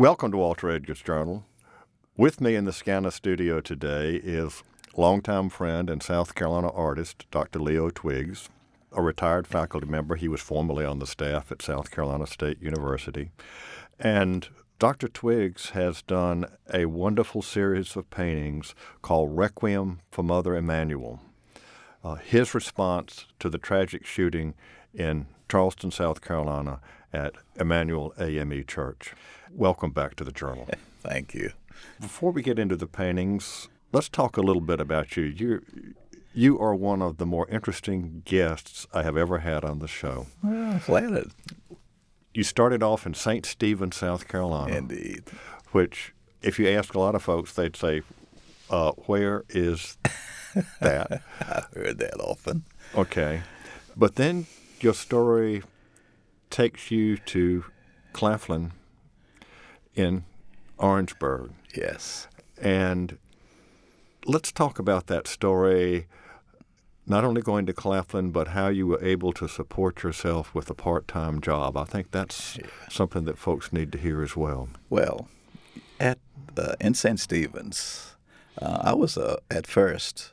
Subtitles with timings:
[0.00, 1.44] Welcome to Walter Edgar's Journal.
[2.16, 4.62] With me in the SCANA studio today is
[4.96, 7.58] longtime friend and South Carolina artist Dr.
[7.58, 8.48] Leo Twiggs,
[8.92, 10.16] a retired faculty member.
[10.16, 13.30] He was formerly on the staff at South Carolina State University.
[13.98, 15.06] And Dr.
[15.06, 21.20] Twiggs has done a wonderful series of paintings called Requiem for Mother Emanuel.
[22.02, 24.54] Uh, his response to the tragic shooting
[24.94, 26.80] in Charleston, South Carolina
[27.12, 29.14] at Emanuel AME Church.
[29.52, 30.68] Welcome back to the Journal.
[31.00, 31.52] Thank you.
[32.00, 35.24] Before we get into the paintings, let's talk a little bit about you.
[35.24, 35.62] You
[36.32, 40.26] you are one of the more interesting guests I have ever had on the show.
[40.44, 41.32] Well, flattered.
[42.32, 43.44] You started off in St.
[43.44, 44.76] Stephen, South Carolina.
[44.76, 45.24] Indeed.
[45.72, 48.02] Which, if you ask a lot of folks, they'd say,
[48.68, 49.98] uh, "Where is
[50.80, 52.64] that?" I've heard that often.
[52.94, 53.42] Okay,
[53.96, 54.46] but then
[54.80, 55.62] your story
[56.50, 57.64] takes you to
[58.12, 58.72] Claflin
[59.94, 60.24] in
[60.78, 61.52] Orangeburg.
[61.74, 62.28] Yes.
[62.60, 63.18] And
[64.26, 66.06] let's talk about that story.
[67.06, 70.74] Not only going to Claflin, but how you were able to support yourself with a
[70.74, 71.76] part time job.
[71.76, 72.66] I think that's yeah.
[72.88, 74.68] something that folks need to hear as well.
[74.88, 75.28] Well,
[75.98, 76.18] at
[76.56, 77.18] uh, in St.
[77.18, 78.16] Stephen's,
[78.60, 80.32] uh, I was uh, at first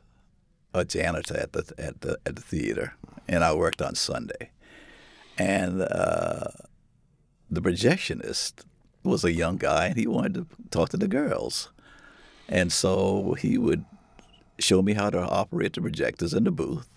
[0.73, 2.95] a janitor at the at the at the theater,
[3.27, 4.51] and I worked on Sunday.
[5.37, 6.47] And uh,
[7.49, 8.65] the projectionist
[9.03, 11.69] was a young guy, and he wanted to talk to the girls.
[12.49, 13.85] And so he would
[14.59, 16.89] show me how to operate the projectors in the booth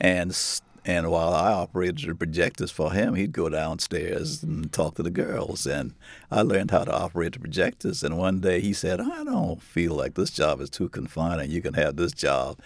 [0.00, 0.34] and
[0.88, 5.10] and while I operated the projectors for him, he'd go downstairs and talk to the
[5.10, 5.66] girls.
[5.66, 5.94] And
[6.30, 8.04] I learned how to operate the projectors.
[8.04, 11.50] And one day he said, I don't feel like this job is too confining.
[11.50, 12.60] You can have this job.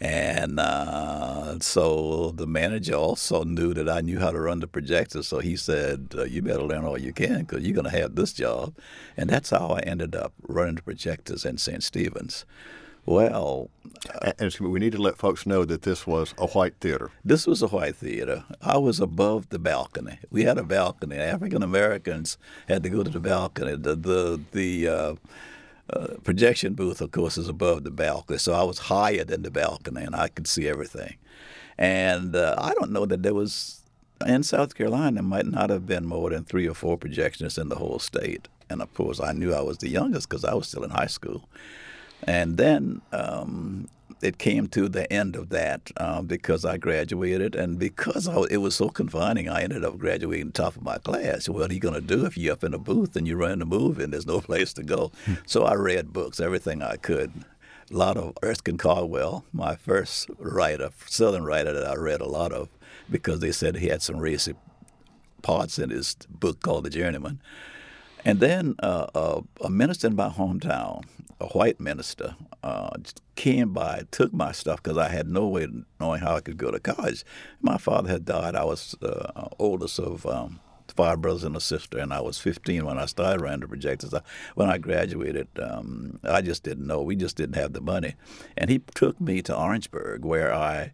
[0.00, 5.22] And uh, so the manager also knew that I knew how to run the projector.
[5.22, 8.14] So he said, uh, You better learn all you can because you're going to have
[8.14, 8.74] this job.
[9.18, 11.82] And that's how I ended up running the projectors in St.
[11.82, 12.46] Stephen's.
[13.06, 13.70] Well,
[14.20, 17.12] uh, and we need to let folks know that this was a white theater.
[17.24, 18.44] This was a white theater.
[18.60, 20.18] I was above the balcony.
[20.30, 21.16] We had a balcony.
[21.16, 22.36] African Americans
[22.68, 23.76] had to go to the balcony.
[23.76, 25.14] The the the uh,
[25.88, 29.52] uh, projection booth, of course, is above the balcony, so I was higher than the
[29.52, 31.16] balcony, and I could see everything.
[31.78, 33.82] And uh, I don't know that there was
[34.26, 35.12] in South Carolina.
[35.12, 38.48] There might not have been more than three or four projectionists in the whole state.
[38.68, 41.06] And of course, I knew I was the youngest because I was still in high
[41.06, 41.48] school.
[42.22, 43.88] And then um,
[44.22, 48.58] it came to the end of that uh, because I graduated, and because I, it
[48.58, 51.48] was so confining, I ended up graduating top of my class.
[51.48, 53.62] What are you going to do if you're up in a booth and you're running
[53.62, 55.12] a movie and there's no place to go?
[55.24, 55.34] Hmm.
[55.46, 57.32] so I read books, everything I could.
[57.90, 62.50] A lot of Erskine Caldwell, my first writer, Southern writer that I read a lot
[62.50, 62.68] of,
[63.08, 64.54] because they said he had some racy
[65.42, 67.40] parts in his book called The Journeyman.
[68.24, 71.04] And then uh, uh, a minister in my hometown,
[71.40, 72.90] a white minister, uh,
[73.34, 76.56] came by, took my stuff because I had no way of knowing how I could
[76.56, 77.24] go to college.
[77.60, 78.56] My father had died.
[78.56, 80.60] I was uh, oldest of um,
[80.96, 84.14] five brothers and a sister, and I was 15 when I started running the projectors.
[84.54, 87.02] When I graduated, um, I just didn't know.
[87.02, 88.14] We just didn't have the money.
[88.56, 90.92] And he took me to Orangeburg, where I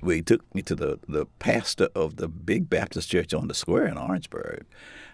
[0.00, 3.86] we took me to the, the pastor of the big Baptist church on the square
[3.86, 4.64] in Orangeburg.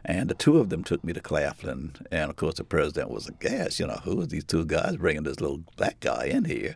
[0.05, 1.95] And the two of them took me to Claflin.
[2.11, 3.79] And of course, the president was aghast.
[3.79, 6.75] You know, who are these two guys bringing this little black guy in here?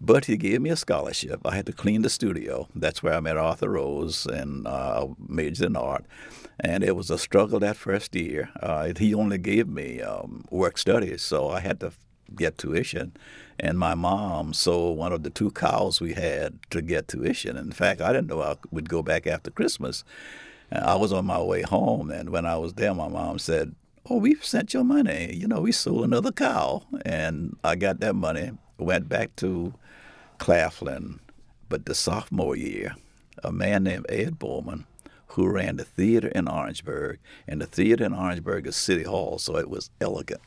[0.00, 1.40] But he gave me a scholarship.
[1.44, 2.68] I had to clean the studio.
[2.74, 6.04] That's where I met Arthur Rose and uh, majored in art.
[6.60, 8.50] And it was a struggle that first year.
[8.60, 11.92] Uh, he only gave me um, work studies, so I had to
[12.34, 13.16] get tuition.
[13.58, 17.56] And my mom sold one of the two cows we had to get tuition.
[17.56, 20.04] In fact, I didn't know I would go back after Christmas.
[20.72, 23.74] I was on my way home, and when I was there, my mom said,
[24.10, 25.32] "Oh, we've sent your money.
[25.32, 29.74] You know, we sold another cow." And I got that money, went back to
[30.38, 31.20] Claflin.
[31.68, 32.94] But the sophomore year,
[33.42, 34.86] a man named Ed Bowman,
[35.28, 37.18] who ran the theater in Orangeburg,
[37.48, 40.40] and the theater in Orangeburg is City Hall, so it was elegant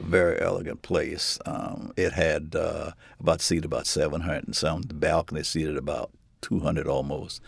[0.00, 1.38] very elegant place.
[1.46, 4.82] Um, it had uh, about seated about 700 and some.
[4.82, 6.10] The balcony seated about
[6.42, 7.40] 200 almost.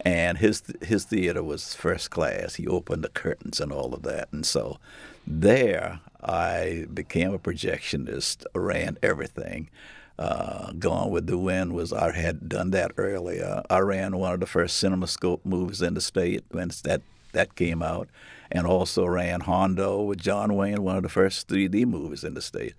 [0.00, 2.56] And his his theater was first class.
[2.56, 4.28] He opened the curtains and all of that.
[4.32, 4.78] And so
[5.26, 9.70] there I became a projectionist, ran everything.
[10.18, 13.62] Uh, Gone with the Wind was I had done that earlier.
[13.68, 17.02] I ran one of the first CinemaScope movies in the state when that
[17.32, 18.08] that came out,
[18.50, 22.42] and also ran Hondo with John Wayne, one of the first 3D movies in the
[22.42, 22.74] state.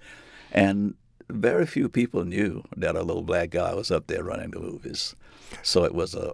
[0.51, 0.95] And
[1.29, 5.15] very few people knew that a little black guy was up there running the movies.
[5.61, 6.33] So it was a,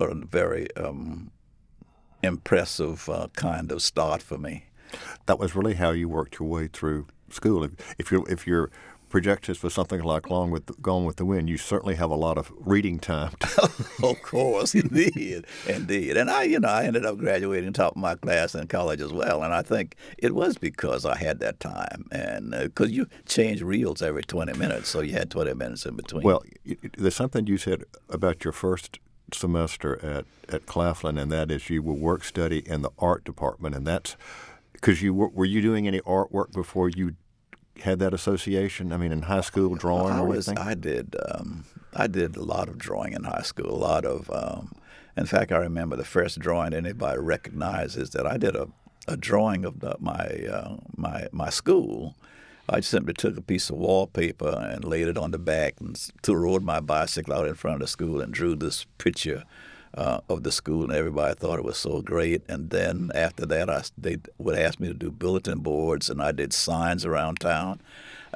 [0.00, 1.30] a very um,
[2.22, 4.64] impressive uh, kind of start for me.
[5.26, 7.64] That was really how you worked your way through school.
[7.64, 8.70] If, if you're if you're
[9.12, 12.38] projections for something like Long with Gone with the Wind, you certainly have a lot
[12.38, 13.32] of reading time.
[14.02, 16.16] of course, indeed, indeed.
[16.16, 19.12] And I, you know, I ended up graduating top of my class in college as
[19.12, 19.44] well.
[19.44, 23.62] And I think it was because I had that time, and because uh, you change
[23.62, 26.22] reels every twenty minutes, so you had twenty minutes in between.
[26.22, 26.42] Well,
[26.96, 28.98] there's something you said about your first
[29.32, 33.74] semester at at Claflin, and that is you will work study in the art department,
[33.74, 34.16] and that's
[34.72, 37.14] because you were, were you doing any artwork before you
[37.80, 38.92] had that association?
[38.92, 40.66] I mean, in high school, drawing I or was, anything?
[40.66, 41.16] I did.
[41.30, 41.64] Um,
[41.94, 43.70] I did a lot of drawing in high school.
[43.70, 44.30] A lot of.
[44.30, 44.74] Um,
[45.16, 48.68] in fact, I remember the first drawing anybody recognizes that I did a,
[49.06, 52.14] a drawing of the, my uh, my my school.
[52.68, 55.98] I simply took a piece of wallpaper and laid it on the back and
[56.28, 59.44] rode my bicycle out in front of the school and drew this picture
[59.94, 62.42] uh, of the school, and everybody thought it was so great.
[62.48, 66.32] And then after that, I, they would ask me to do bulletin boards, and I
[66.32, 67.80] did signs around town.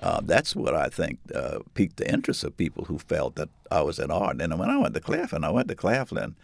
[0.02, 3.80] Uh, that's what I think uh, piqued the interest of people who felt that I
[3.80, 4.40] was in art.
[4.40, 6.34] And when I went to Claflin, I went to Claflin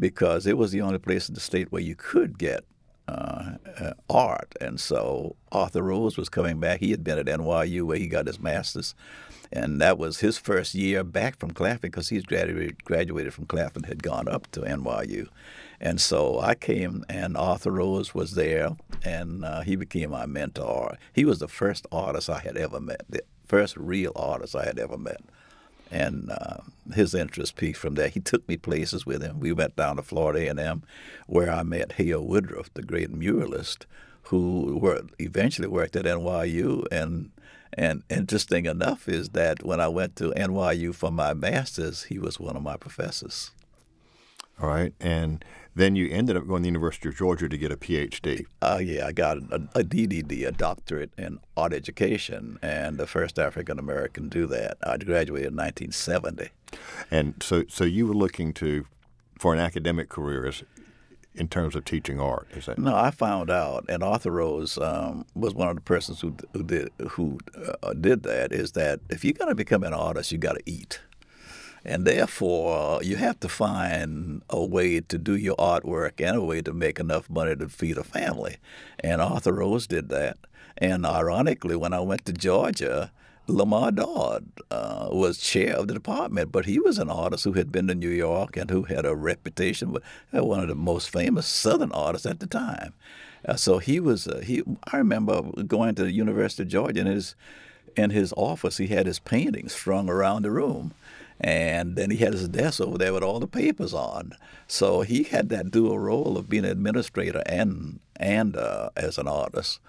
[0.00, 2.64] because it was the only place in the state where you could get
[3.06, 4.54] uh, uh, art.
[4.60, 6.80] And so Arthur Rose was coming back.
[6.80, 8.94] He had been at NYU where he got his master's
[9.52, 13.84] and that was his first year back from Claflin because he's graduated graduated from Claflin,
[13.84, 15.28] had gone up to NYU,
[15.80, 20.96] and so I came and Arthur Rose was there, and uh, he became my mentor.
[21.12, 24.78] He was the first artist I had ever met, the first real artist I had
[24.78, 25.20] ever met,
[25.90, 26.58] and uh,
[26.94, 28.08] his interest peaked from there.
[28.08, 29.40] He took me places with him.
[29.40, 30.82] We went down to Florida A&M,
[31.26, 33.86] where I met Hale Woodruff, the great muralist,
[34.24, 37.30] who were, eventually worked at NYU and
[37.72, 42.40] and interesting enough is that when I went to NYU for my master's, he was
[42.40, 43.50] one of my professors.
[44.60, 45.44] All right, and
[45.76, 48.44] then you ended up going to the University of Georgia to get a PhD.
[48.60, 53.38] Uh, yeah, I got a, a DDD, a doctorate in art education, and the first
[53.38, 54.78] African American to do that.
[54.82, 56.48] I graduated in 1970.
[57.10, 58.86] And so, so you were looking to
[59.38, 60.64] for an academic career as
[61.38, 62.48] in terms of teaching art?
[62.52, 62.94] Is that no?
[62.94, 66.90] I found out, and Arthur Rose um, was one of the persons who who did
[67.10, 67.38] who
[67.82, 68.52] uh, did that.
[68.52, 71.00] Is that if you're going to become an artist, you got to eat,
[71.84, 76.60] and therefore you have to find a way to do your artwork and a way
[76.62, 78.56] to make enough money to feed a family.
[79.00, 80.38] And Arthur Rose did that.
[80.76, 83.10] And ironically, when I went to Georgia,
[83.48, 87.72] Lamar Dodd uh, was chair of the department, but he was an artist who had
[87.72, 89.96] been to New York and who had a reputation,
[90.36, 92.92] uh, one of the most famous Southern artists at the time.
[93.46, 94.28] Uh, so he was.
[94.28, 94.62] Uh, he.
[94.92, 97.34] I remember going to the University of Georgia, and his
[97.96, 100.92] in his office he had his paintings strung around the room,
[101.40, 104.32] and then he had his desk over there with all the papers on.
[104.66, 109.28] So he had that dual role of being an administrator and and uh, as an
[109.28, 109.80] artist.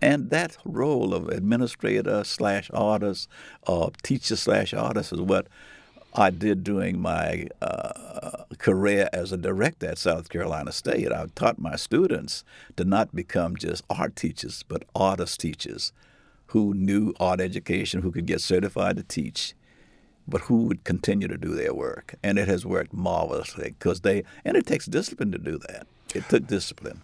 [0.00, 3.28] And that role of administrator slash artist,
[3.66, 5.48] uh, teacher slash artist, is what
[6.14, 11.12] I did during my uh, career as a director at South Carolina State.
[11.12, 12.44] I taught my students
[12.76, 15.92] to not become just art teachers, but artist teachers
[16.48, 19.54] who knew art education, who could get certified to teach,
[20.26, 22.14] but who would continue to do their work.
[22.22, 25.86] And it has worked marvelously because they, and it takes discipline to do that.
[26.14, 27.02] It took discipline.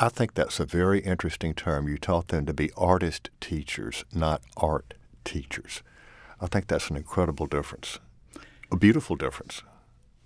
[0.00, 1.88] I think that's a very interesting term.
[1.88, 5.82] You taught them to be artist teachers, not art teachers.
[6.40, 7.98] I think that's an incredible difference,
[8.70, 9.62] a beautiful difference.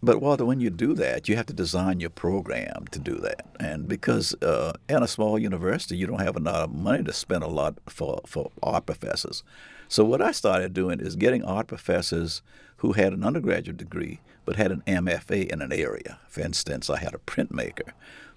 [0.02, 3.46] But Walter, when you do that, you have to design your program to do that.
[3.58, 7.48] And because uh, in a small university, you don't have enough money to spend a
[7.48, 9.42] lot for, for art professors.
[9.88, 12.42] So what I started doing is getting art professors
[12.78, 16.18] who had an undergraduate degree but had an MFA in an area.
[16.28, 17.92] For instance, I had a printmaker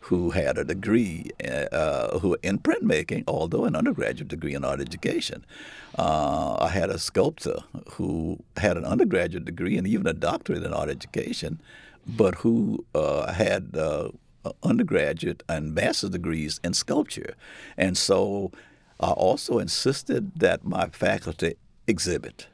[0.05, 1.31] who had a degree
[1.71, 5.43] uh, who in printmaking, although an undergraduate degree in art education.
[5.97, 7.57] Uh, I had a sculptor
[7.93, 11.59] who had an undergraduate degree and even a doctorate in art education,
[12.05, 14.09] but who uh, had uh,
[14.61, 17.33] undergraduate and master's degrees in sculpture.
[17.75, 18.51] And so
[18.99, 21.55] I also insisted that my faculty
[21.87, 22.45] exhibit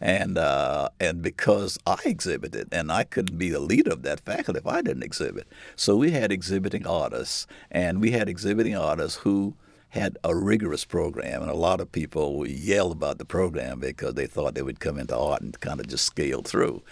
[0.00, 4.58] and uh, and because I exhibited, and I couldn't be the leader of that faculty
[4.58, 5.48] if I didn't exhibit.
[5.76, 9.56] So we had exhibiting artists, and we had exhibiting artists who
[9.90, 14.14] had a rigorous program, and a lot of people would yell about the program because
[14.14, 16.82] they thought they would come into art and kind of just scale through.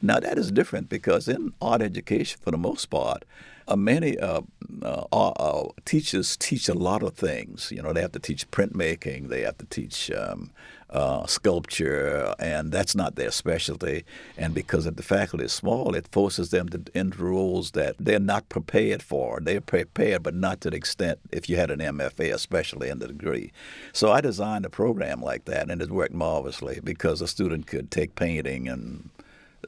[0.00, 3.24] Now that is different because in art education, for the most part,
[3.68, 4.42] Uh, many uh,
[4.82, 7.72] uh, uh, teachers teach a lot of things.
[7.74, 10.50] You know, they have to teach printmaking, they have to teach um,
[10.90, 14.04] uh, sculpture, and that's not their specialty.
[14.36, 18.48] And because the faculty is small, it forces them to enter roles that they're not
[18.48, 19.40] prepared for.
[19.40, 23.08] They're prepared, but not to the extent if you had an MFA, especially in the
[23.08, 23.52] degree.
[23.92, 27.90] So I designed a program like that, and it worked marvelously because a student could
[27.90, 29.08] take painting and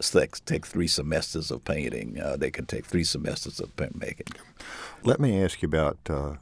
[0.00, 2.20] take three semesters of painting.
[2.20, 4.36] Uh, they can take three semesters of printmaking.
[5.02, 6.34] Let me ask you about uh,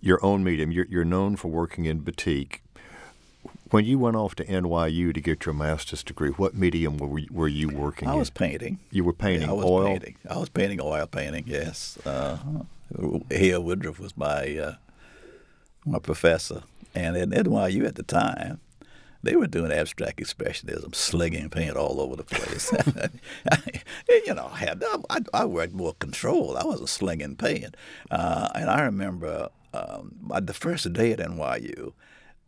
[0.00, 0.70] your own medium.
[0.70, 2.62] You're, you're, known for working in batik.
[3.70, 7.48] When you went off to NYU to get your master's degree, what medium were, were
[7.48, 8.18] you working I in?
[8.18, 8.78] was painting.
[8.90, 9.86] You were painting yeah, I was oil?
[9.86, 10.16] Painting.
[10.28, 11.98] I was painting oil painting, yes.
[12.04, 12.38] Uh,
[13.30, 14.74] Hale Woodruff was my, uh,
[15.86, 16.62] my professor.
[16.94, 18.60] And at NYU at the time,
[19.22, 22.72] they were doing abstract expressionism, slinging paint all over the place.
[24.08, 26.56] you know, I had I, I worked more control.
[26.56, 27.76] I wasn't slinging paint,
[28.10, 31.92] uh, and I remember um, the first day at NYU.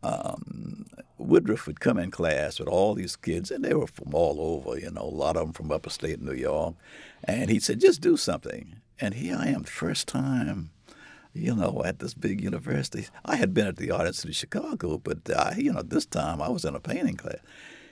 [0.05, 0.87] Um,
[1.19, 4.77] Woodruff would come in class with all these kids, and they were from all over,
[4.77, 6.75] you know, a lot of them from upstate New York.
[7.23, 8.81] And he said, just do something.
[9.01, 10.71] And here I am, first time
[11.35, 13.07] you know, at this big university.
[13.25, 16.43] I had been at the Art Institute of Chicago, but I, you know, this time
[16.43, 17.39] I was in a painting class.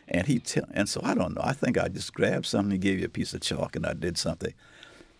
[0.08, 1.42] And he t- and so I don't know.
[1.44, 3.94] I think I just grabbed something, he gave you a piece of chalk, and I
[3.94, 4.52] did something.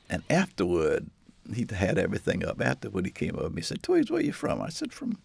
[0.08, 1.08] And afterward,
[1.54, 2.60] he had everything up.
[2.60, 3.46] Afterward, he came up.
[3.46, 5.18] And he said, "Twiggs, where you from?" I said, "From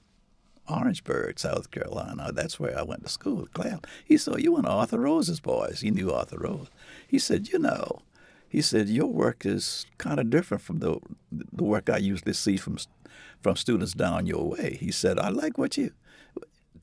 [0.70, 2.32] Orangeburg, South Carolina.
[2.32, 5.82] That's where I went to school, class." He said, "You went to Arthur Rose's boys."
[5.82, 6.70] He knew Arthur Rose.
[7.08, 8.04] He said, "You know."
[8.48, 11.00] He said, "Your work is kind of different from the
[11.32, 12.78] the work I usually see from
[13.42, 15.92] from students down your way." He said, "I like what you."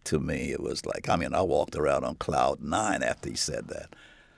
[0.04, 3.36] To me, it was like I mean, I walked around on cloud nine after he
[3.36, 3.94] said that,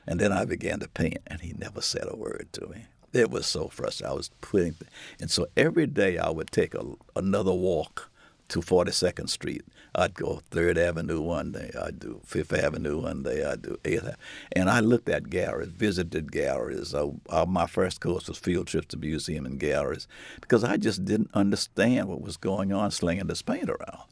[0.06, 2.86] and then I began to paint, and he never said a word to me.
[3.12, 4.12] It was so frustrating.
[4.12, 4.74] I was putting,
[5.20, 8.10] and so every day I would take a, another walk
[8.54, 9.64] to 42nd Street.
[9.96, 14.08] I'd go Third Avenue one day, I'd do Fifth Avenue one day, I'd do Eighth.
[14.52, 16.94] And I looked at galleries, visited galleries.
[16.94, 20.06] I, I, my first course was field trips to museum and galleries
[20.40, 24.04] because I just didn't understand what was going on slinging this paint around.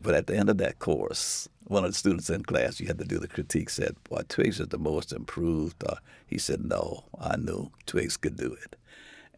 [0.00, 2.98] But at the end of that course, one of the students in class, you had
[2.98, 5.82] to do the critique, said, Boy, Twiggs is the most improved.
[5.82, 8.76] Uh, he said, No, I knew Twiggs could do it.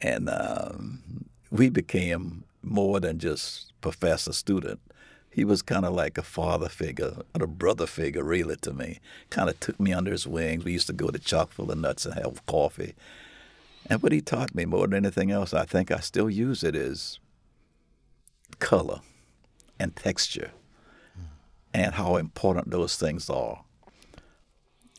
[0.02, 4.80] And um, we became more than just professor student.
[5.30, 8.98] He was kind of like a father figure, a brother figure, really, to me.
[9.30, 10.64] Kind of took me under his wings.
[10.64, 12.94] We used to go to Chock full of nuts and have coffee.
[13.86, 16.74] And what he taught me more than anything else, I think I still use it,
[16.74, 17.20] is
[18.58, 19.00] color
[19.78, 20.50] and texture
[21.72, 23.64] and how important those things are.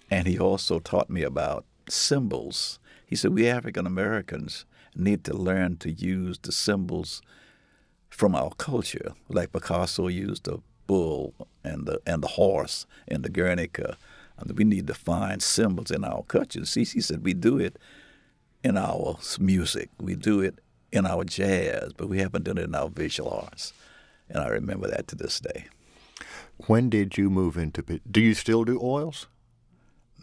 [0.09, 2.79] And he also taught me about symbols.
[3.05, 4.65] He said, We African Americans
[4.95, 7.21] need to learn to use the symbols
[8.11, 13.29] from our culture, like Picasso used the bull and the and the horse in the
[13.29, 13.97] Guernica.
[14.37, 16.61] And we need to find symbols in our culture.
[16.61, 17.77] Cece said we do it
[18.63, 20.59] in our music, we do it
[20.91, 23.73] in our jazz, but we haven't done it in our visual arts.
[24.29, 25.65] And I remember that to this day.
[26.67, 27.81] When did you move into?
[28.09, 29.27] Do you still do oils?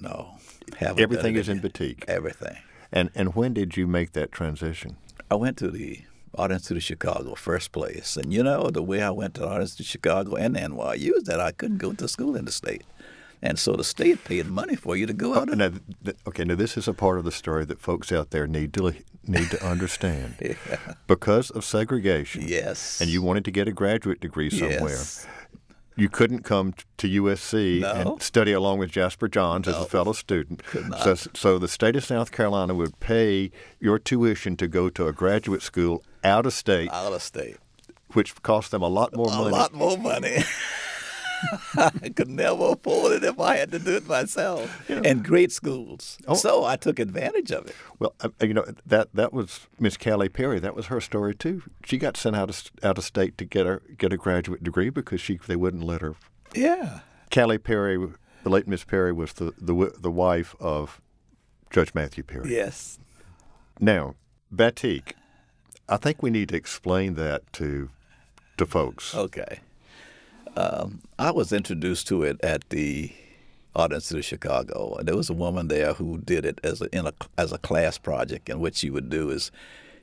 [0.01, 0.37] No,
[0.79, 2.05] everything is in batik.
[2.07, 2.59] Everything.
[2.93, 4.97] And and when did you make that transition?
[5.31, 6.03] I went to the
[6.35, 8.17] Art Institute of Chicago, first place.
[8.17, 11.25] And you know, the way I went to Art Institute of Chicago and NYU is
[11.25, 12.85] that I couldn't go to school in the state.
[13.41, 15.51] And so the state paid money for you to go oh, out.
[15.51, 15.71] Oh, now,
[16.05, 18.73] th- okay, now this is a part of the story that folks out there need
[18.75, 18.93] to
[19.27, 20.35] need to understand.
[20.43, 20.95] yeah.
[21.07, 22.49] Because of segregation.
[22.49, 23.01] Yes.
[23.01, 24.91] And you wanted to get a graduate degree somewhere.
[24.91, 25.27] Yes
[25.99, 27.93] you couldn't come to USC no.
[27.93, 29.73] and study along with Jasper Johns no.
[29.73, 30.63] as a fellow student.
[31.03, 33.51] So, so the state of South Carolina would pay
[33.81, 36.91] your tuition to go to a graduate school out of state.
[36.93, 37.57] Out of state.
[38.13, 39.51] Which cost them a lot more a money.
[39.51, 40.39] A lot more money.
[41.77, 44.85] I could never afford it if I had to do it myself.
[44.89, 45.01] Yeah.
[45.05, 46.19] And great schools.
[46.27, 46.35] Oh.
[46.35, 47.75] So I took advantage of it.
[47.99, 50.59] Well, uh, you know that that was Miss Hallie Perry.
[50.59, 51.63] That was her story too.
[51.85, 54.91] She got sent out of out of state to get her get a graduate degree
[54.91, 56.17] because she they wouldn't let her.
[56.55, 57.01] Yeah.
[57.35, 57.99] Hallie Perry,
[58.43, 61.01] the late Miss Perry, was the the the wife of
[61.71, 62.55] Judge Matthew Perry.
[62.55, 62.99] Yes.
[63.81, 64.15] Now,
[64.51, 65.15] batik.
[65.91, 67.91] I think we need to explain that to
[68.59, 69.15] to folks.
[69.15, 69.61] Okay.
[70.59, 73.13] Um, I was introduced to it at the
[73.79, 77.13] Institute of Chicago, and there was a woman there who did it as a, a
[77.39, 78.49] as a class project.
[78.49, 79.53] And what she would do is,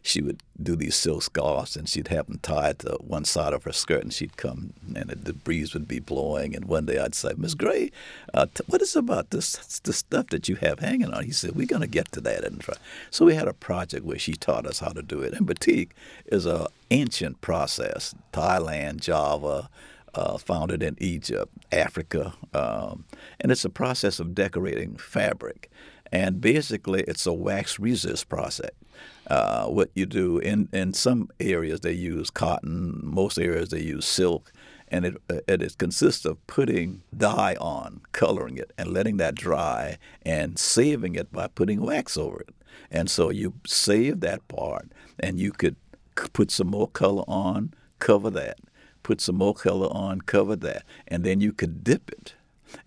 [0.02, 3.64] she would do these silk scarves and she'd have them tied to one side of
[3.64, 7.16] her skirt and she'd come and the breeze would be blowing and one day I'd
[7.16, 7.92] say, Miss Gray,
[8.32, 11.24] uh, t- what is about this this stuff that you have hanging on?
[11.24, 12.76] He said, we're going to get to that and try.
[13.10, 15.34] So we had a project where she taught us how to do it.
[15.34, 15.96] And batik
[16.28, 18.14] is an ancient process.
[18.32, 19.70] Thailand, Java,
[20.16, 23.06] uh, founded in Egypt, Africa, um,
[23.40, 25.70] and it's a process of decorating fabric.
[26.12, 28.72] And basically, it's a wax resist process.
[29.28, 34.06] Uh, what you do in, in some areas they use cotton, most areas they use
[34.06, 34.54] silk,
[34.88, 35.18] and it,
[35.48, 41.32] it consists of putting dye on, coloring it, and letting that dry, and saving it
[41.32, 42.54] by putting wax over it.
[42.92, 45.76] And so you save that part, and you could
[46.34, 48.60] put some more color on, cover that,
[49.06, 52.34] put some more color on, cover that, and then you could dip it.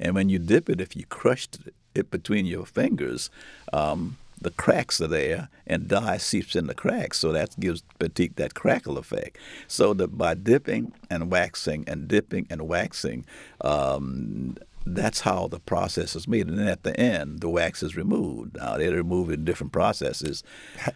[0.01, 1.61] And when you dip it, if you crushed
[1.95, 3.31] it between your fingers,
[3.73, 8.35] um, the cracks are there and dye seeps in the cracks, so that gives batik
[8.35, 9.39] that crackle effect.
[9.69, 13.25] So that by dipping and waxing and dipping and waxing,
[13.61, 14.57] um,
[14.95, 16.49] that's how the process is made.
[16.49, 18.57] And then at the end, the wax is removed.
[18.57, 20.43] Now they remove it in different processes.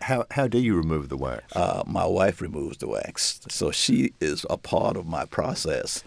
[0.03, 1.55] How how do you remove the wax?
[1.55, 6.05] Uh, my wife removes the wax, so she is a part of my process.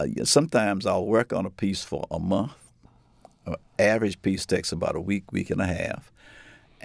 [0.00, 2.52] Uh, sometimes I'll work on a piece for a month.
[3.46, 6.12] An average piece takes about a week, week and a half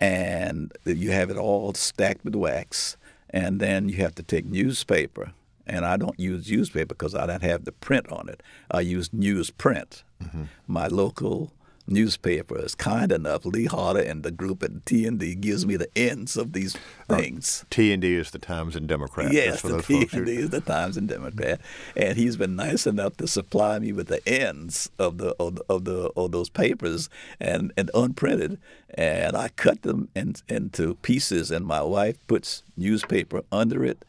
[0.02, 2.98] and you have it all stacked with wax,
[3.30, 5.34] and then you have to take newspaper.
[5.72, 8.44] And I don't use newspaper because I don't have the print on it.
[8.70, 10.04] I use newsprint.
[10.22, 10.44] Mm-hmm.
[10.68, 11.54] My local
[11.88, 13.46] newspaper is kind enough.
[13.46, 16.76] Lee Harter and the group at T&D gives me the ends of these
[17.10, 17.64] uh, things.
[17.64, 19.32] Uh, T&D is the Times and Democrat.
[19.32, 21.62] Yes, the T&D is the Times and Democrat,
[21.96, 25.66] and he's been nice enough to supply me with the ends of the of the
[25.70, 27.10] of, the, of those papers
[27.40, 28.60] and and unprinted,
[28.94, 34.04] and I cut them in, into pieces, and my wife puts newspaper under it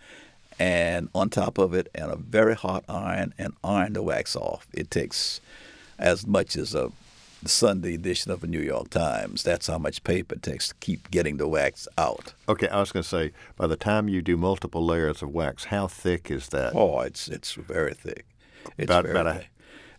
[0.58, 4.66] and on top of it and a very hot iron and iron the wax off.
[4.72, 5.40] It takes
[5.98, 6.92] as much as a
[7.44, 9.42] Sunday edition of the New York Times.
[9.42, 12.34] That's how much paper it takes to keep getting the wax out.
[12.48, 15.64] Okay, I was going to say, by the time you do multiple layers of wax,
[15.64, 16.74] how thick is that?
[16.74, 18.26] Oh, it's it's very thick.
[18.78, 19.48] It's about, very about thick.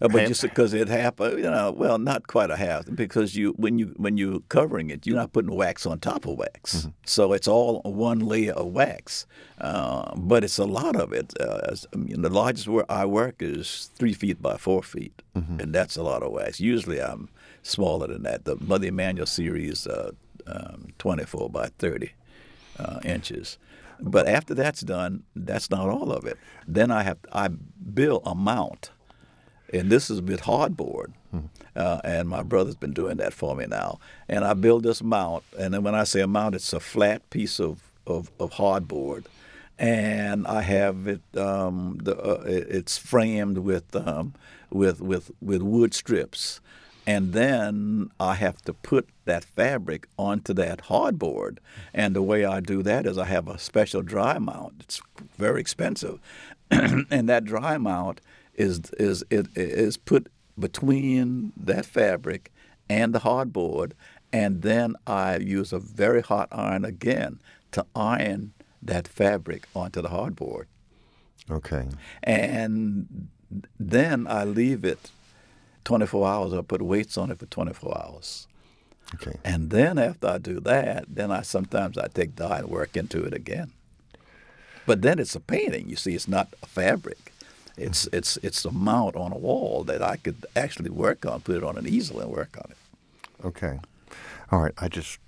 [0.03, 3.53] Uh, but just because it happened, you know, well, not quite a half, because you
[3.53, 6.89] when you when you're covering it, you're not putting wax on top of wax, mm-hmm.
[7.05, 9.25] so it's all one layer of wax.
[9.61, 11.33] Uh, but it's a lot of it.
[11.39, 15.61] Uh, I mean, the largest where I work is three feet by four feet, mm-hmm.
[15.61, 16.59] and that's a lot of wax.
[16.59, 17.29] Usually, I'm
[17.61, 18.43] smaller than that.
[18.43, 20.11] The Mother Emanuel series, uh,
[20.45, 22.11] um, 24 by 30
[22.77, 23.57] uh, inches.
[24.01, 26.37] But after that's done, that's not all of it.
[26.67, 28.91] Then I have I build a mount
[29.73, 31.13] and this is with hardboard.
[31.33, 31.47] Mm-hmm.
[31.75, 33.99] Uh, and my brother's been doing that for me now.
[34.29, 37.27] And I build this mount, and then when I say a mount, it's a flat
[37.31, 39.25] piece of, of, of hardboard,
[39.79, 41.21] and I have it.
[41.35, 44.35] Um, the, uh, it's framed with um,
[44.69, 46.61] with with with wood strips,
[47.07, 51.57] and then I have to put that fabric onto that hardboard.
[51.91, 54.75] And the way I do that is I have a special dry mount.
[54.81, 55.01] It's
[55.39, 56.19] very expensive,
[56.71, 58.21] and that dry mount
[58.55, 60.27] is is it is put
[60.59, 62.51] between that fabric
[62.89, 63.93] and the hardboard,
[64.31, 67.39] and then I use a very hot iron again
[67.71, 70.65] to iron that fabric onto the hardboard.
[71.49, 71.87] Okay.
[72.21, 73.27] And
[73.79, 75.11] then I leave it
[75.85, 76.53] 24 hours.
[76.53, 78.47] I put weights on it for 24 hours.
[79.15, 79.37] Okay.
[79.43, 83.23] And then after I do that, then I sometimes I take dye and work into
[83.23, 83.71] it again.
[84.85, 85.89] But then it's a painting.
[85.89, 87.32] You see, it's not a fabric.
[87.77, 91.55] It's it's it's a mount on a wall that I could actually work on, put
[91.55, 93.45] it on an easel and work on it.
[93.45, 93.79] Okay,
[94.51, 94.73] all right.
[94.77, 95.19] I just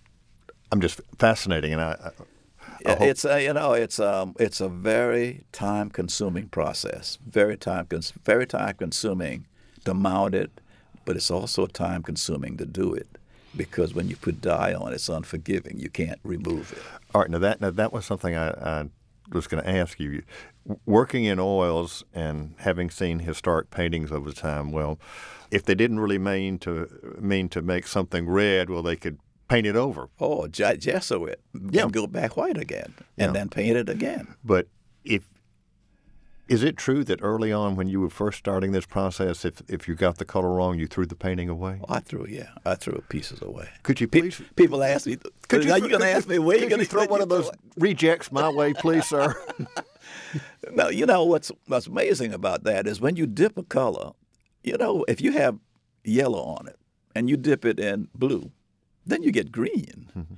[0.71, 1.91] I'm just fascinating, and I.
[1.91, 2.11] I
[2.85, 8.13] it's a, you know it's um it's a very time consuming process, very time cons-
[8.23, 9.45] very time consuming
[9.85, 10.51] to mount it,
[11.03, 13.07] but it's also time consuming to do it
[13.55, 15.79] because when you put dye on, it's unforgiving.
[15.79, 16.83] You can't remove it.
[17.13, 18.89] All right, now that now that was something I, I
[19.31, 20.23] was going to ask you
[20.85, 24.99] working in oils and having seen historic paintings over time, well,
[25.51, 29.67] if they didn't really mean to mean to make something red, well, they could paint
[29.67, 30.09] it over.
[30.19, 31.83] Oh, gesso it, yeah.
[31.83, 33.31] and go back white again, and yeah.
[33.31, 34.35] then paint it again.
[34.43, 34.67] But
[35.03, 35.27] if
[36.47, 39.87] is it true that early on, when you were first starting this process, if if
[39.87, 41.79] you got the color wrong, you threw the painting away?
[41.81, 43.69] Oh, I threw, yeah, I threw pieces away.
[43.83, 44.37] Could you please?
[44.37, 46.81] Pe- people ask me, could you, are you going to ask me where you going
[46.81, 49.35] to throw one of those rejects my way, please, sir?
[50.73, 54.11] now, you know what's what's amazing about that is when you dip a color,
[54.63, 55.59] you know, if you have
[56.03, 56.77] yellow on it
[57.15, 58.51] and you dip it in blue,
[59.05, 60.09] then you get green.
[60.17, 60.33] Mm-hmm.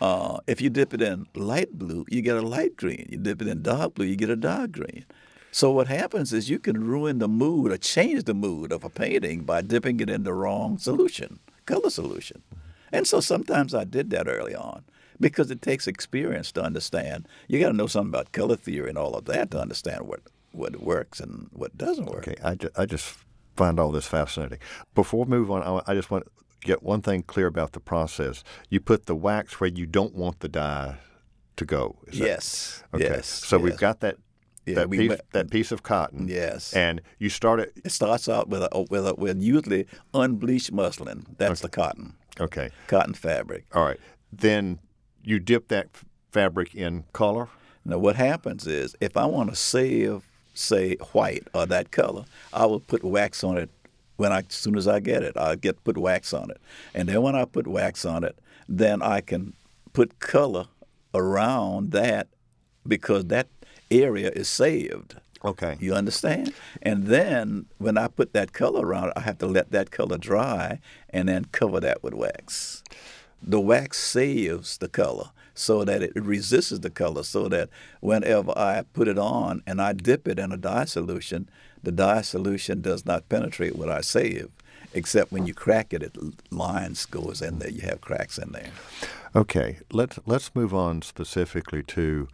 [0.00, 3.08] Uh, if you dip it in light blue, you get a light green.
[3.10, 5.04] You dip it in dark blue, you get a dark green.
[5.50, 8.90] So what happens is you can ruin the mood or change the mood of a
[8.90, 12.42] painting by dipping it in the wrong solution, color solution.
[12.92, 14.84] And so sometimes I did that early on
[15.20, 17.26] because it takes experience to understand.
[17.48, 20.20] You got to know something about color theory and all of that to understand what
[20.52, 22.26] what works and what doesn't work.
[22.28, 23.16] Okay, I, ju- I just
[23.56, 24.58] find all this fascinating.
[24.94, 26.30] Before we move on, I, I just want to
[26.66, 28.42] get one thing clear about the process.
[28.70, 30.96] You put the wax where you don't want the dye
[31.56, 31.96] to go.
[32.06, 32.82] Is that- Yes.
[32.94, 33.04] okay.
[33.04, 33.26] Yes.
[33.26, 34.16] So we've got that
[34.64, 36.28] Yeah, that we piece that piece of cotton.
[36.28, 36.72] Yes.
[36.72, 37.72] And you start it.
[37.84, 41.26] It starts out with a, with a, with usually unbleached muslin.
[41.36, 42.70] That's the cotton, Okay.
[42.86, 43.66] cotton fabric.
[43.74, 44.00] All right.
[44.32, 44.78] Then
[45.22, 47.48] you dip that f- fabric in color.
[47.84, 50.22] Now, what happens is if I want to save,
[50.54, 53.70] say, white or that color, I will put wax on it
[54.16, 55.36] when I, as soon as I get it.
[55.36, 56.60] I get put wax on it,
[56.94, 59.54] and then when I put wax on it, then I can
[59.92, 60.66] put color
[61.14, 62.28] around that
[62.86, 63.48] because that
[63.90, 65.16] area is saved.
[65.44, 65.76] Okay.
[65.80, 66.52] You understand?
[66.82, 70.18] And then when I put that color around it, I have to let that color
[70.18, 72.82] dry and then cover that with wax.
[73.42, 77.68] The wax saves the color so that it resists the color, so that
[78.00, 81.48] whenever I put it on and I dip it in a dye solution,
[81.82, 84.50] the dye solution does not penetrate what I save.
[84.94, 86.16] Except when you crack it, it
[86.50, 87.70] lines goes in there.
[87.70, 88.70] You have cracks in there.
[89.34, 89.78] Okay.
[89.92, 92.28] Let's let's move on specifically to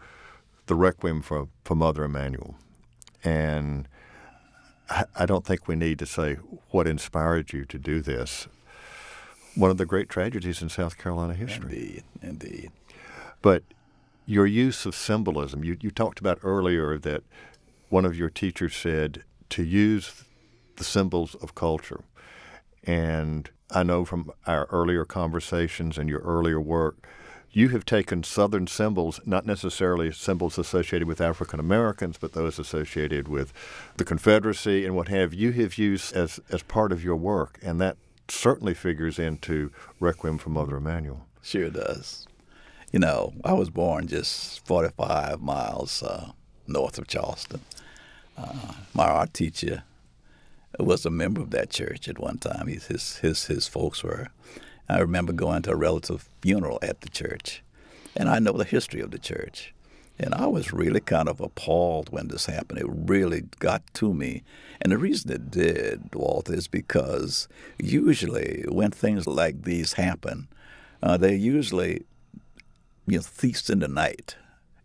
[0.66, 2.56] the Requiem for, for Mother Emanuel.
[3.22, 3.88] And
[4.88, 6.34] I, I don't think we need to say
[6.70, 8.48] what inspired you to do this.
[9.54, 11.72] One of the great tragedies in South Carolina history.
[11.72, 12.70] Indeed, indeed.
[13.42, 13.62] But
[14.26, 17.22] your use of symbolism, you, you talked about earlier that
[17.88, 20.24] one of your teachers said to use
[20.76, 22.00] the symbols of culture.
[22.84, 27.06] And I know from our earlier conversations and your earlier work,
[27.50, 33.28] you have taken Southern symbols, not necessarily symbols associated with African Americans, but those associated
[33.28, 33.52] with
[33.96, 37.60] the Confederacy and what have you have used as, as part of your work.
[37.62, 37.96] And that
[38.28, 41.26] certainly figures into Requiem for Mother Emanuel.
[41.42, 42.26] Sure does.
[42.92, 46.32] You know, I was born just 45 miles uh,
[46.66, 47.60] north of Charleston.
[48.36, 49.84] Uh, my art teacher
[50.78, 52.66] was a member of that church at one time.
[52.66, 54.28] He's, his, his, his folks were.
[54.88, 57.62] I remember going to a relative funeral at the church,
[58.16, 59.72] and I know the history of the church.
[60.18, 62.78] And I was really kind of appalled when this happened.
[62.78, 64.42] It really got to me.
[64.80, 67.48] And the reason it did, Walter, is because
[67.78, 70.46] usually when things like these happen,
[71.02, 72.04] uh, they're usually
[73.06, 74.36] you know, thieves in the night.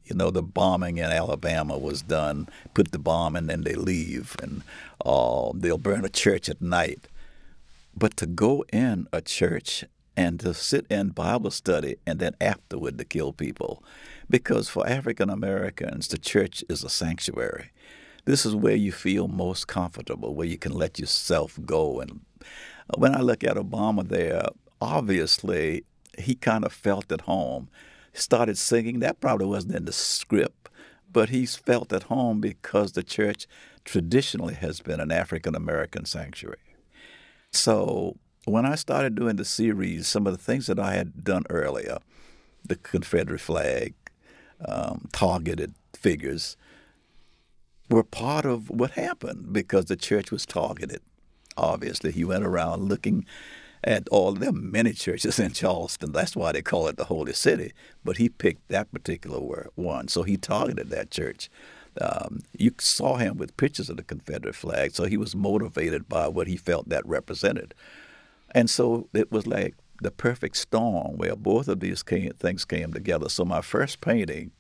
[0.06, 4.36] You know, the bombing in Alabama was done, put the bomb and then they leave,
[4.42, 4.64] and
[5.06, 7.08] uh, they'll burn a church at night.
[7.96, 9.86] But to go in a church
[10.18, 13.84] and to sit in Bible study and then afterward to kill people,
[14.30, 17.72] because for African Americans, the church is a sanctuary.
[18.26, 22.00] This is where you feel most comfortable, where you can let yourself go.
[22.00, 22.22] And
[22.96, 24.44] when I look at Obama there,
[24.82, 25.84] obviously
[26.18, 27.70] he kind of felt at home.
[28.14, 29.00] Started singing.
[29.00, 30.70] That probably wasn't in the script,
[31.12, 33.48] but he's felt at home because the church
[33.86, 36.58] traditionally has been an African American sanctuary.
[37.52, 41.44] So when I started doing the series, some of the things that I had done
[41.50, 42.00] earlier,
[42.66, 43.94] the Confederate flag,
[44.66, 46.58] um, targeted figures,
[47.90, 51.02] were part of what happened because the church was targeted.
[51.58, 53.26] Obviously, he went around looking
[53.84, 54.34] at all.
[54.34, 56.12] There are many churches in Charleston.
[56.12, 57.74] That's why they call it the Holy City.
[58.04, 61.50] But he picked that particular one, so he targeted that church.
[62.00, 66.28] Um, you saw him with pictures of the Confederate flag, so he was motivated by
[66.28, 67.74] what he felt that represented.
[68.52, 72.94] And so it was like the perfect storm where both of these came, things came
[72.94, 73.30] together.
[73.30, 74.52] So my first painting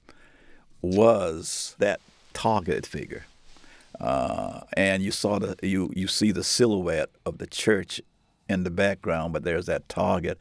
[0.81, 1.99] was that
[2.33, 3.25] targeted figure.
[3.99, 8.01] Uh, and you saw the you you see the silhouette of the church
[8.47, 10.37] in the background, but there's that target.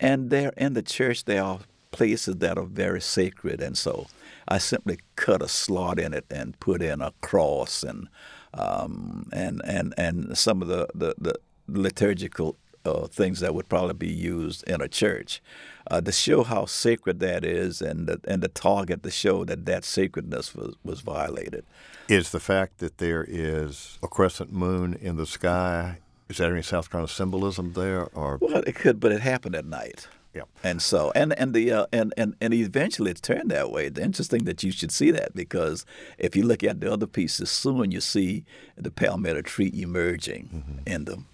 [0.00, 1.60] And there in the church there are
[1.90, 4.06] places that are very sacred, and so
[4.46, 8.08] I simply cut a slot in it and put in a cross and
[8.54, 11.34] um, and and and some of the the, the
[11.66, 12.56] liturgical
[12.88, 15.42] uh, things that would probably be used in a church
[15.90, 19.66] uh, to show how sacred that is, and the, and the target to show that
[19.66, 21.64] that sacredness was was violated.
[22.08, 25.98] Is the fact that there is a crescent moon in the sky,
[26.28, 28.06] is there any South Carolina symbolism there?
[28.14, 30.08] Or Well, it could, but it happened at night.
[30.34, 30.42] Yeah.
[30.62, 33.86] And so, and and the uh, and and and eventually it's turned that way.
[33.86, 35.86] It's interesting that you should see that because
[36.18, 38.44] if you look at the other pieces, soon you see
[38.76, 41.26] the palmetto tree emerging in them,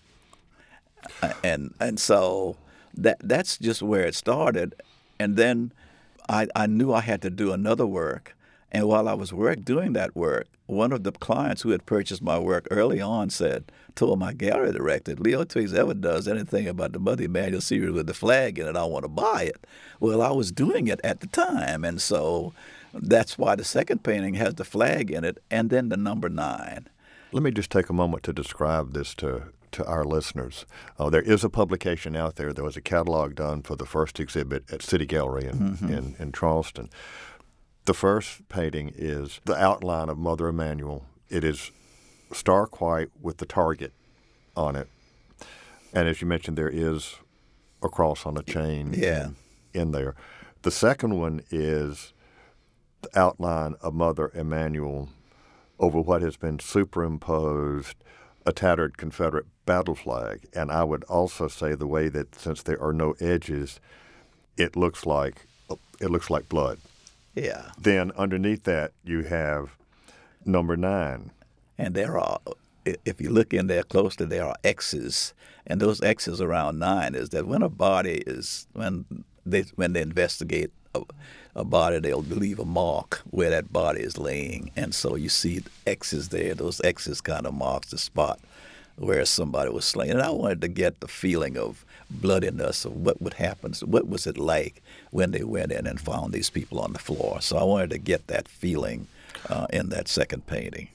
[1.43, 2.57] and and so
[2.97, 4.75] that that's just where it started,
[5.19, 5.73] And then
[6.29, 8.37] I, I knew I had to do another work.
[8.73, 12.23] And while I was work doing that work, one of the clients who had purchased
[12.23, 16.93] my work early on said, told my gallery director, Leo Twiggs ever does anything about
[16.93, 19.64] the Mother Emanuel series with the flag in it, I want to buy it.
[20.01, 21.85] Well, I was doing it at the time.
[21.85, 22.53] And so
[22.93, 26.88] that's why the second painting has the flag in it and then the number nine.
[27.31, 30.66] Let me just take a moment to describe this to to our listeners.
[30.98, 32.52] Uh, there is a publication out there.
[32.52, 35.92] There was a catalog done for the first exhibit at City Gallery in, mm-hmm.
[35.92, 36.88] in, in Charleston.
[37.84, 41.04] The first painting is the outline of Mother Emanuel.
[41.28, 41.70] It is
[42.32, 43.92] stark white with the target
[44.56, 44.88] on it.
[45.92, 47.16] And as you mentioned, there is
[47.82, 49.30] a cross on a chain yeah.
[49.72, 50.14] in there.
[50.62, 52.14] The second one is
[53.02, 55.10] the outline of Mother Emanuel
[55.78, 57.96] over what has been superimposed
[58.46, 60.46] a tattered Confederate battle flag.
[60.55, 63.81] And I would also say the way that since there are no edges,
[64.57, 65.46] it looks like
[66.00, 66.79] it looks like blood.
[67.35, 67.70] Yeah.
[67.79, 69.70] Then underneath that you have
[70.44, 71.31] number nine.
[71.79, 72.38] And there are
[72.85, 75.33] if you look in there closely, there are X's,
[75.66, 80.03] and those X's around nine is that when a body is when they when they
[80.03, 81.03] investigate a,
[81.57, 85.62] a, body, they'll leave a mark where that body is laying, and so you see
[85.87, 86.55] X's there.
[86.55, 88.38] Those X's kind of marks the spot
[88.96, 90.11] where somebody was slain.
[90.11, 93.74] And I wanted to get the feeling of bloodiness of what would happen.
[93.74, 96.98] So what was it like when they went in and found these people on the
[96.98, 97.40] floor?
[97.40, 99.09] So I wanted to get that feeling
[99.48, 100.88] uh, in that second painting.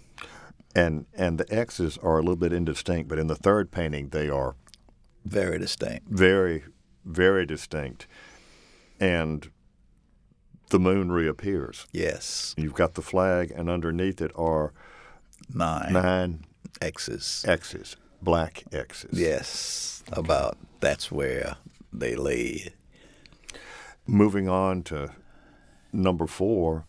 [0.76, 4.30] And and the X's are a little bit indistinct, but in the third painting they
[4.30, 4.56] are
[5.26, 6.08] very distinct.
[6.08, 6.64] Very,
[7.04, 8.08] very distinct.
[9.00, 9.50] And
[10.70, 11.88] the moon reappears.
[11.92, 12.54] Yes.
[12.58, 14.72] You've got the flag, and underneath it are
[15.54, 16.46] nine nine
[16.82, 17.46] X's.
[17.48, 19.18] X's, black X's.
[19.18, 21.58] Yes, about that's where
[21.92, 22.74] they lay.
[24.08, 25.12] Moving on to
[25.94, 26.86] number four,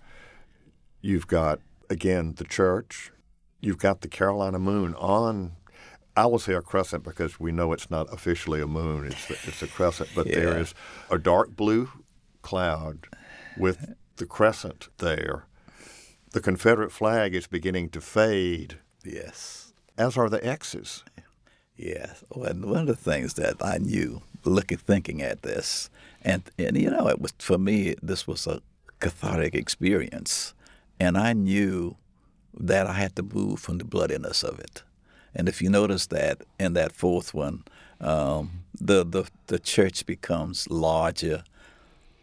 [1.01, 3.13] you've got again the church.
[3.61, 5.53] You've got the Carolina moon on.
[6.17, 9.63] I will say a crescent because we know it's not officially a moon; it's it's
[9.63, 10.11] a crescent.
[10.15, 10.37] But yeah.
[10.37, 10.75] there is
[11.11, 11.91] a dark blue
[12.43, 13.07] cloud
[13.57, 15.45] with the crescent there.
[16.33, 18.79] The Confederate flag is beginning to fade.
[19.05, 21.05] Yes as are the X's.
[21.77, 22.23] Yes.
[22.35, 25.89] Well, one of the things that I knew looking, thinking at this,
[26.23, 28.61] and, and you know, it was for me, this was a
[28.99, 30.55] cathartic experience.
[30.99, 31.97] And I knew
[32.53, 34.83] that I had to move from the bloodiness of it.
[35.35, 37.65] And if you notice that in that fourth one,
[38.01, 41.45] um, the, the, the church becomes larger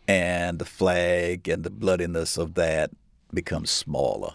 [0.08, 2.92] and the flag and the bloodiness of that
[3.34, 4.34] becomes smaller.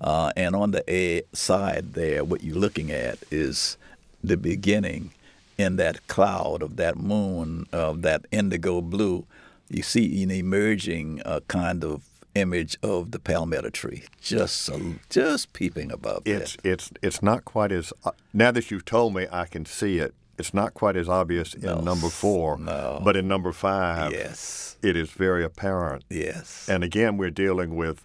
[0.00, 3.76] Uh, and on the A side there, what you're looking at is
[4.22, 5.12] the beginning
[5.58, 9.26] in that cloud of that moon, of that indigo blue.
[9.68, 12.02] You see an emerging uh, kind of
[12.34, 14.70] image of the palmetto tree, just
[15.08, 16.22] just peeping above.
[16.24, 16.60] It's it.
[16.64, 20.14] it's it's not quite as uh, now that you've told me, I can see it.
[20.38, 23.02] It's not quite as obvious in no, number four, no.
[23.04, 26.04] but in number five, yes, it is very apparent.
[26.08, 28.04] Yes, and again, we're dealing with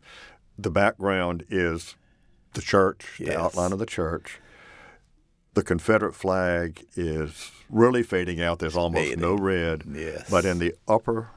[0.57, 1.95] the background is
[2.53, 3.29] the church, yes.
[3.29, 4.39] the outline of the church.
[5.53, 8.59] The Confederate flag is really fading out.
[8.59, 9.21] There's almost fading.
[9.21, 9.83] no red.
[9.89, 10.29] Yes.
[10.29, 11.29] But in the upper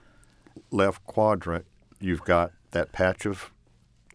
[0.70, 1.66] left quadrant,
[2.00, 3.52] you've got that patch of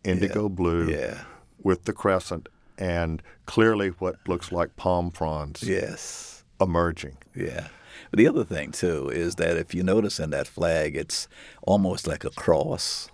[0.04, 0.56] indigo yeah.
[0.56, 1.22] blue yeah.
[1.62, 6.44] with the crescent and clearly what looks like palm fronds yes.
[6.60, 7.18] emerging.
[7.36, 7.68] Yeah.
[8.10, 11.28] But the other thing, too, is that if you notice in that flag, it's
[11.62, 13.10] almost like a cross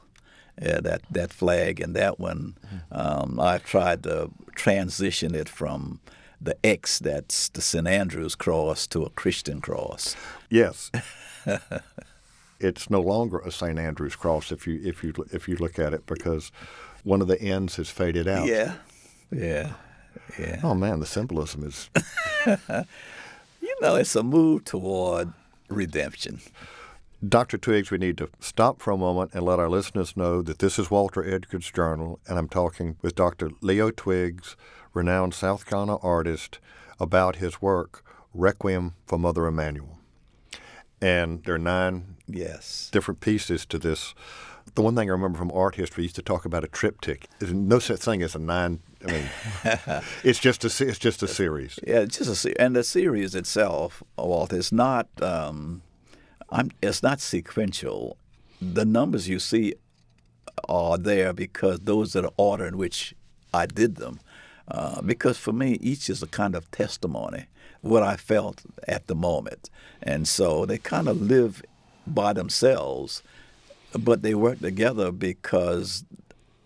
[0.60, 2.56] that that flag and that one.
[2.91, 6.00] Um, I've tried to transition it from
[6.41, 7.88] the X that's the St.
[7.88, 10.15] Andrew's cross to a Christian cross.
[10.50, 10.91] Yes.
[12.60, 13.78] it's no longer a St.
[13.78, 16.52] Andrew's cross if you if you if you look at it because
[17.04, 18.48] one of the ends has faded out.
[18.48, 18.76] Yeah.
[19.32, 19.74] Yeah.
[20.38, 20.60] Yeah.
[20.63, 21.89] Oh man, the symbolism is
[23.62, 25.34] You know, it's a move toward
[25.69, 26.41] redemption.
[27.28, 27.58] Dr.
[27.58, 30.80] Twiggs, we need to stop for a moment and let our listeners know that this
[30.80, 33.52] is Walter Edgar's Journal, and I'm talking with Dr.
[33.60, 34.56] Leo Twiggs,
[34.94, 36.60] renowned South Carolina artist,
[36.98, 40.00] about his work, Requiem for Mother Emanuel.
[41.02, 42.90] And there are nine yes.
[42.90, 44.16] different pieces to this.
[44.76, 47.28] The one thing I remember from art history used to talk about a triptych.
[47.40, 48.80] There's no such thing as a nine.
[49.06, 51.80] I mean, it's just a it's just a series.
[51.86, 55.82] Yeah, it's just a and the series itself, Walt, is not um,
[56.52, 58.18] I'm, it's not sequential.
[58.62, 59.76] The numbers you see
[60.68, 63.14] are there because those are the order in which
[63.54, 64.20] I did them.
[64.68, 67.46] Uh, because for me, each is a kind of testimony,
[67.82, 69.70] what I felt at the moment.
[70.02, 71.64] And so they kind of live
[72.06, 73.24] by themselves,
[73.98, 76.04] but they work together because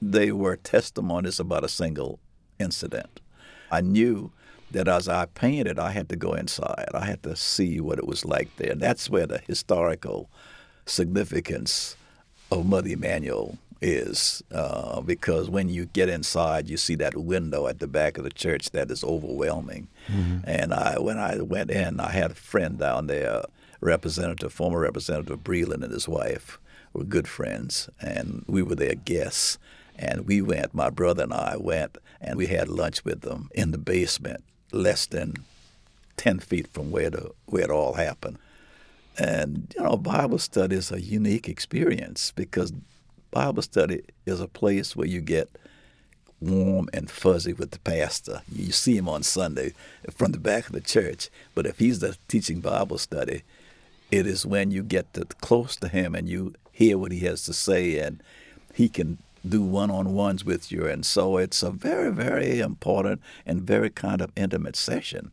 [0.01, 2.19] they were testimonies about a single
[2.59, 3.21] incident.
[3.71, 4.31] I knew
[4.73, 6.89] that as I painted, I had to go inside.
[6.93, 8.75] I had to see what it was like there.
[8.75, 10.29] That's where the historical
[10.85, 11.95] significance
[12.51, 17.79] of Mother Emanuel is, uh, because when you get inside, you see that window at
[17.79, 19.87] the back of the church that is overwhelming.
[20.07, 20.39] Mm-hmm.
[20.45, 23.43] And I, when I went in, I had a friend down there,
[23.81, 26.59] Representative, former Representative Breeland and his wife
[26.93, 29.57] were good friends, and we were their guests.
[29.95, 33.71] And we went, my brother and I went, and we had lunch with them in
[33.71, 35.35] the basement, less than
[36.17, 38.37] 10 feet from where, the, where it all happened.
[39.17, 42.73] And, you know, Bible study is a unique experience because
[43.31, 45.49] Bible study is a place where you get
[46.41, 48.41] warm and fuzzy with the pastor.
[48.51, 49.73] You see him on Sunday
[50.11, 53.43] from the back of the church, but if he's teaching Bible study,
[54.11, 57.43] it is when you get to, close to him and you hear what he has
[57.43, 58.21] to say and
[58.73, 63.89] he can do one-on-ones with you and so it's a very very important and very
[63.89, 65.31] kind of intimate session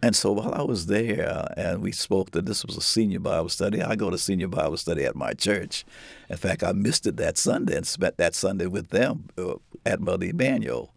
[0.00, 3.48] and so while I was there and we spoke that this was a senior Bible
[3.48, 5.84] study, I go to senior Bible study at my church.
[6.30, 10.00] In fact, I missed it that Sunday and spent that Sunday with them uh, at
[10.00, 10.92] Mother Emanuel.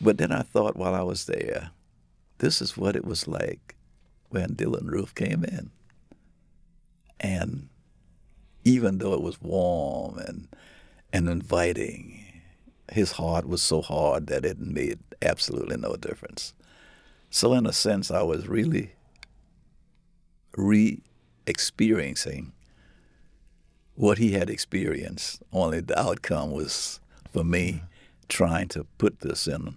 [0.00, 1.70] But then I thought while I was there,
[2.38, 3.76] this is what it was like
[4.30, 5.70] when Dylann Roof came in.
[7.20, 7.68] And
[8.64, 10.48] even though it was warm and
[11.12, 12.42] and inviting,
[12.92, 16.54] his heart was so hard that it made absolutely no difference.
[17.30, 18.92] So, in a sense, I was really
[20.56, 21.00] re
[21.46, 22.52] experiencing
[23.98, 27.00] what he had experienced, only the outcome was
[27.32, 27.82] for me
[28.28, 29.76] trying to put this in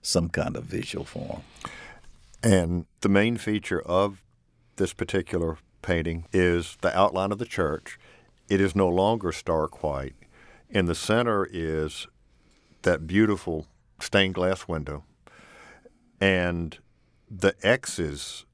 [0.00, 1.42] some kind of visual form.
[2.42, 4.22] And the main feature of
[4.76, 7.98] this particular painting is the outline of the church.
[8.48, 10.14] It is no longer stark white.
[10.70, 12.06] In the center is
[12.82, 13.66] that beautiful
[14.00, 15.04] stained glass window.
[16.20, 16.78] And
[17.30, 18.44] the X's,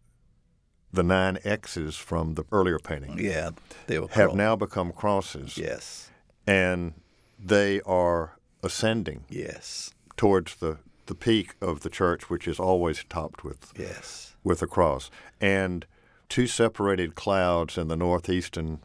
[0.93, 3.51] the nine X's from the earlier painting, yeah,
[3.87, 4.35] they have cross.
[4.35, 5.57] now become crosses.
[5.57, 6.11] Yes,
[6.47, 6.95] and
[7.39, 9.25] they are ascending.
[9.29, 14.61] Yes, towards the the peak of the church, which is always topped with yes with
[14.61, 15.87] a cross, and
[16.29, 18.81] two separated clouds in the northeastern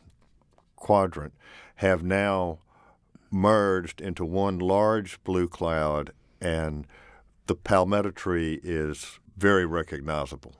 [0.77, 1.33] quadrant
[1.75, 2.59] have now
[3.31, 6.11] merged into one large blue cloud,
[6.41, 6.85] and
[7.47, 10.53] the palmetto tree is very recognizable.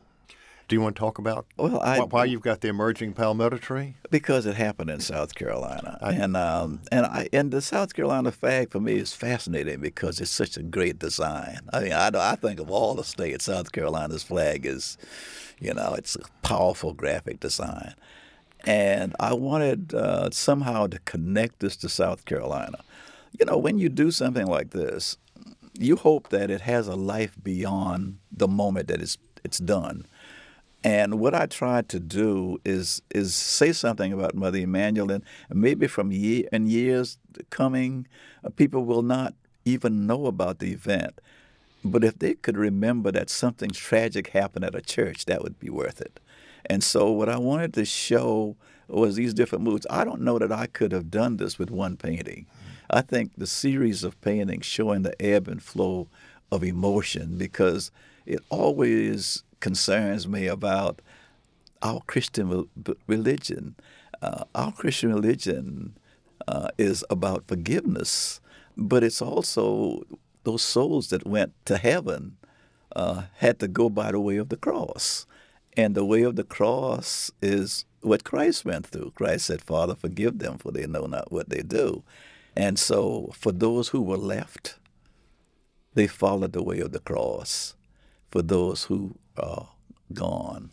[0.70, 3.96] Do you want to talk about well, I, why you've got the emerging palmetto tree?
[4.12, 8.32] Because it happened in South Carolina, I, and um, and I, and the South Carolina
[8.32, 11.62] flag for me is fascinating because it's such a great design.
[11.74, 15.00] I mean, I, I think of all the states, South Carolina's flag is,
[15.60, 17.96] you know, it's a powerful graphic design,
[18.65, 22.80] and I wanted uh, somehow to connect this to South Carolina.
[23.39, 25.17] You know, when you do something like this,
[25.78, 30.06] you hope that it has a life beyond the moment that it's it's done.
[30.84, 35.88] And what I tried to do is is say something about Mother Emanuel, and maybe
[35.88, 37.17] from year and years
[37.50, 38.08] coming,
[38.43, 39.34] uh, people will not
[39.65, 41.19] even know about the event.
[41.84, 45.69] But if they could remember that something tragic happened at a church, that would be
[45.69, 46.19] worth it.
[46.65, 48.56] And so, what I wanted to show
[48.88, 49.86] was these different moods.
[49.89, 52.48] I don't know that I could have done this with one painting.
[52.89, 56.08] I think the series of paintings showing the ebb and flow
[56.52, 57.91] of emotion because
[58.26, 61.02] it always concerns me about
[61.82, 62.67] our Christian
[63.08, 63.76] religion.
[64.22, 65.98] Uh, our Christian religion
[66.48, 68.41] uh, is about forgiveness,
[68.76, 70.04] but it's also
[70.43, 72.38] those souls that went to heaven
[72.95, 75.26] uh, had to go by the way of the cross.
[75.80, 79.13] And the way of the cross is what Christ went through.
[79.15, 82.04] Christ said, Father, forgive them, for they know not what they do.
[82.54, 84.78] And so, for those who were left,
[85.94, 87.76] they followed the way of the cross.
[88.30, 89.70] For those who are
[90.12, 90.72] gone,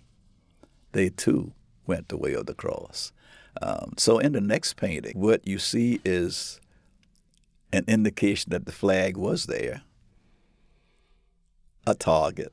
[0.90, 1.53] they too
[1.87, 3.12] went the way of the cross.
[3.62, 6.61] Um, so, in the next painting, what you see is
[7.73, 9.83] an indication that the flag was there,
[11.87, 12.53] a target,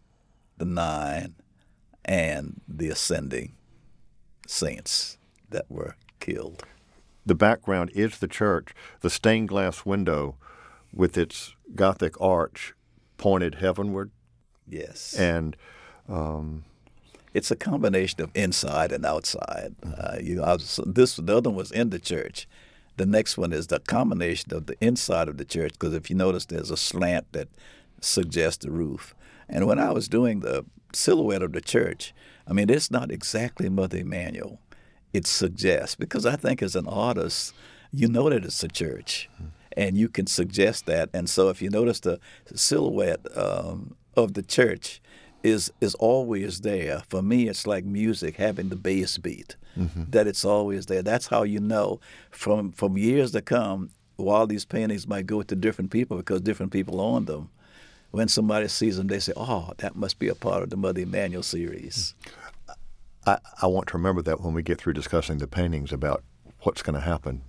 [0.60, 1.34] the nine,
[2.06, 3.54] and the ascending
[4.48, 5.18] saints
[5.50, 6.64] that were killed
[7.26, 8.74] the background is the church.
[9.02, 10.36] The stained glass window
[10.94, 12.74] with its Gothic arch
[13.18, 14.12] pointed heavenward.
[14.68, 15.14] Yes.
[15.14, 15.56] And
[16.10, 16.66] um,
[17.34, 19.76] it's a combination of inside and outside.
[19.84, 22.48] Uh, you know, was, this the other one was in the church.
[22.98, 26.16] The next one is the combination of the inside of the church because if you
[26.16, 27.48] notice, there's a slant that
[28.02, 29.16] suggests the roof.
[29.50, 32.14] And when I was doing the silhouette of the church,
[32.48, 34.60] I mean, it's not exactly Mother Emanuel
[35.14, 35.96] it suggests.
[35.96, 37.54] Because I think as an artist,
[37.92, 39.30] you know that it's a church,
[39.78, 41.10] and you can suggest that.
[41.14, 42.20] And so if you notice the
[42.54, 45.02] silhouette um, of the church
[45.44, 47.04] is is always there.
[47.08, 49.56] For me, it's like music having the bass beat.
[49.78, 50.04] Mm-hmm.
[50.10, 51.02] That it's always there.
[51.02, 52.00] That's how you know
[52.32, 53.92] from from years to come.
[54.16, 57.50] While these paintings might go to different people because different people own them,
[58.14, 61.02] when somebody sees them, they say, "Oh, that must be a part of the Mother
[61.02, 62.14] Emanuel series."
[63.26, 66.24] I, I want to remember that when we get through discussing the paintings about
[66.60, 67.42] what's going to happen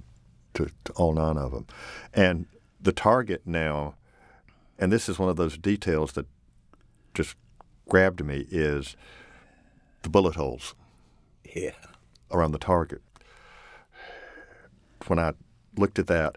[0.54, 1.66] to, to all nine of them,
[2.14, 2.46] and
[2.80, 3.96] the target now,
[4.78, 6.24] and this is one of those details that
[7.12, 7.36] just
[7.86, 8.96] grabbed me is
[10.00, 10.74] the bullet holes.
[11.54, 11.72] Yeah.
[12.30, 13.02] Around the target.
[15.08, 15.34] When I
[15.76, 16.36] looked at that,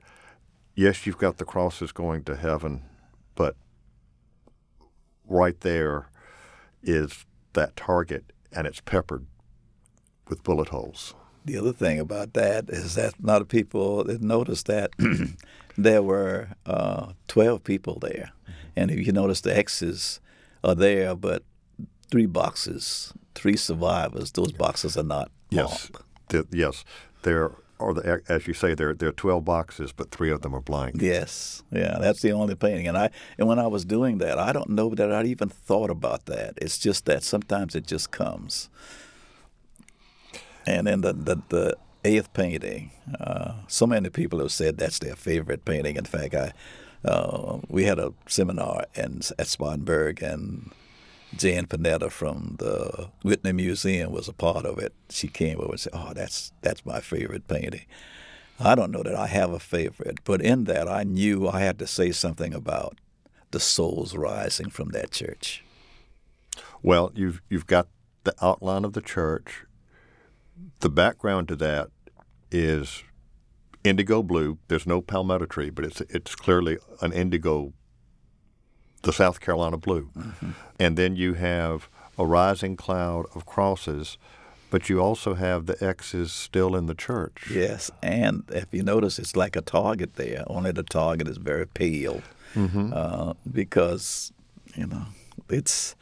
[0.76, 2.84] yes, you've got the crosses going to heaven,
[3.34, 3.56] but
[5.28, 6.10] right there
[6.84, 9.26] is that target, and it's peppered
[10.28, 11.14] with bullet holes.
[11.46, 14.92] The other thing about that is that a lot of people noticed that
[15.78, 18.32] there were uh, 12 people there.
[18.76, 20.20] And if you notice the X's
[20.64, 21.44] are there, but
[22.12, 24.32] three boxes, three survivors.
[24.32, 25.90] Those boxes are not yes,
[26.30, 26.84] the, yes,
[27.24, 30.56] there are the as you say there there are twelve boxes, but three of them
[30.56, 31.02] are blank.
[31.02, 32.88] Yes, yeah, that's the only painting.
[32.88, 35.90] And I and when I was doing that, I don't know that I even thought
[35.90, 36.54] about that.
[36.58, 38.70] It's just that sometimes it just comes.
[40.66, 45.16] And then the the, the eighth painting, uh, so many people have said that's their
[45.16, 45.96] favorite painting.
[45.96, 46.54] In fact, I
[47.06, 50.72] uh, we had a seminar in, at Spartanburg, and
[51.36, 54.94] Jane Panetta from the Whitney Museum was a part of it.
[55.10, 57.86] She came over and said, "Oh, that's that's my favorite painting."
[58.60, 61.78] I don't know that I have a favorite, but in that I knew I had
[61.80, 62.98] to say something about
[63.52, 65.64] the souls rising from that church.
[66.82, 67.88] Well, you've you've got
[68.24, 69.66] the outline of the church.
[70.80, 71.90] The background to that
[72.52, 73.04] is
[73.84, 74.58] indigo blue.
[74.68, 77.74] There's no palmetto tree, but it's it's clearly an indigo,
[79.08, 80.10] the South Carolina blue.
[80.16, 80.52] Mm-hmm.
[80.80, 84.18] And then you have a rising cloud of crosses,
[84.70, 87.50] but you also have the X's still in the church.
[87.50, 90.44] Yes, and if you notice, it's like a target there.
[90.48, 92.22] Only the target is very pale,
[92.54, 92.92] mm-hmm.
[92.94, 94.34] uh, because
[94.76, 95.06] you know
[95.50, 95.96] it's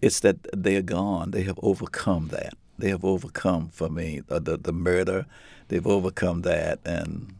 [0.00, 1.32] it's that they're gone.
[1.32, 2.54] They have overcome that.
[2.78, 5.26] They have overcome for me the, the, the murder,
[5.68, 7.34] they've overcome that, and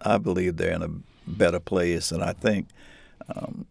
[0.00, 0.90] I believe they're in a
[1.26, 2.12] better place.
[2.12, 2.68] And I think
[3.34, 3.66] um,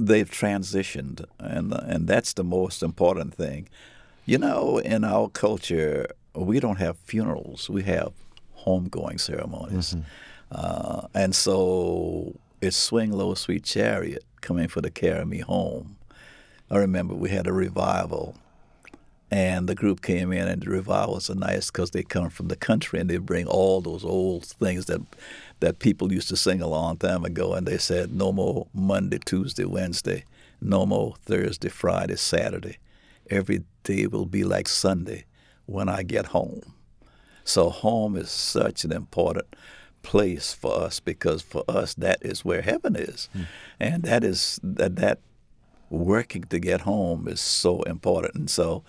[0.00, 3.68] they've transitioned, and and that's the most important thing.
[4.26, 8.12] You know, in our culture, we don't have funerals; we have
[8.66, 10.02] homegoing ceremonies, mm-hmm.
[10.52, 15.96] uh, and so it's "Swing Low, Sweet Chariot" coming for to carry me home.
[16.70, 18.36] I remember we had a revival
[19.30, 22.56] and the group came in, and the revivals are nice because they come from the
[22.56, 25.00] country and they bring all those old things that
[25.60, 27.52] that people used to sing a long time ago.
[27.52, 30.24] And they said, no more Monday, Tuesday, Wednesday,
[30.60, 32.78] no more Thursday, Friday, Saturday.
[33.28, 35.26] Every day will be like Sunday
[35.66, 36.62] when I get home.
[37.44, 39.54] So home is such an important
[40.02, 43.46] place for us because for us that is where heaven is, mm.
[43.78, 45.20] and that is that that
[45.90, 48.34] working to get home is so important.
[48.34, 48.82] And so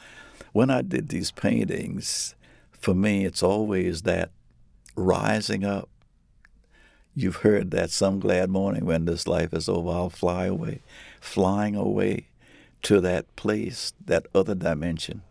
[0.52, 2.36] when I did these paintings,
[2.72, 4.32] for me, it's always that
[4.96, 5.90] rising up.
[7.14, 10.82] You've heard that some glad morning when this life is over, I'll fly away,
[11.20, 12.28] flying away
[12.84, 15.22] to that place, that other dimension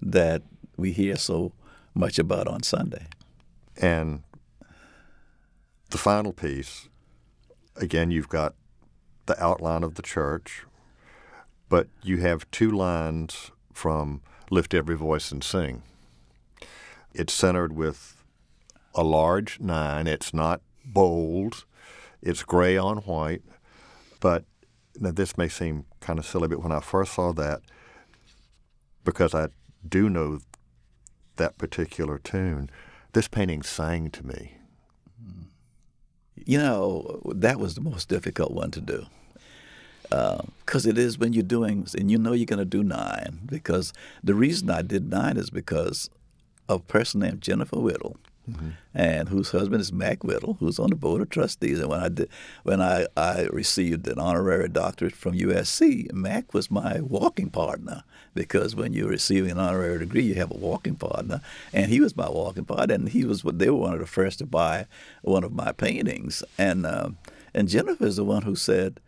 [0.00, 0.42] that
[0.76, 1.52] we hear so
[1.94, 3.06] much about on Sunday.
[3.76, 4.22] And
[5.90, 6.88] the final piece,
[7.76, 8.54] again, you've got
[9.26, 10.64] the outline of the church,
[11.68, 15.82] but you have two lines from Lift Every Voice and Sing.
[17.14, 18.22] It's centered with
[18.94, 20.06] a large nine.
[20.06, 21.64] It's not bold.
[22.22, 23.42] It's gray on white.
[24.20, 24.44] But
[24.98, 27.60] now this may seem kind of silly, but when I first saw that,
[29.04, 29.48] because I
[29.86, 30.40] do know
[31.36, 32.70] that particular tune,
[33.12, 34.58] this painting sang to me.
[36.34, 39.06] You know, that was the most difficult one to do
[40.08, 43.40] because uh, it is when you're doing, and you know you're going to do nine.
[43.46, 43.92] Because
[44.22, 46.10] the reason I did nine is because
[46.68, 48.16] of a person named Jennifer Whittle,
[48.50, 48.70] mm-hmm.
[48.94, 51.80] and whose husband is Mac Whittle, who's on the board of trustees.
[51.80, 52.28] And when I did,
[52.62, 58.02] when I, I received an honorary doctorate from USC, Mac was my walking partner.
[58.34, 61.40] Because when you're receiving an honorary degree, you have a walking partner,
[61.72, 64.06] and he was my walking partner, and he was what they were one of the
[64.06, 64.86] first to buy
[65.22, 67.08] one of my paintings, and uh,
[67.54, 69.00] and Jennifer is the one who said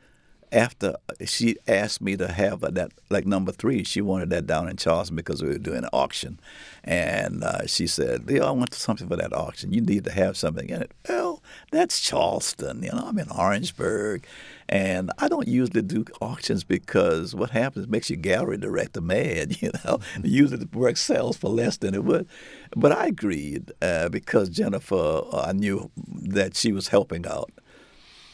[0.53, 4.76] after she asked me to have that like number three, she wanted that down in
[4.76, 6.40] Charleston because we were doing an auction,
[6.84, 9.72] and uh, she said, "Leo, I want something for that auction.
[9.72, 12.82] You need to have something in it." Well, that's Charleston.
[12.82, 14.26] You know, I'm in Orangeburg,
[14.68, 19.57] and I don't usually do auctions because what happens makes your gallery director mad.
[19.68, 22.28] You know, usually the work sells for less than it would.
[22.76, 27.51] But I agreed uh, because Jennifer, uh, I knew that she was helping out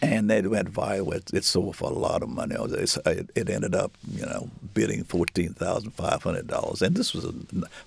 [0.05, 1.15] and they went viral.
[1.33, 2.57] It, sold for a lot of money.
[2.57, 7.25] It, it ended up, you know, bidding fourteen thousand five hundred dollars, and this was
[7.25, 7.33] a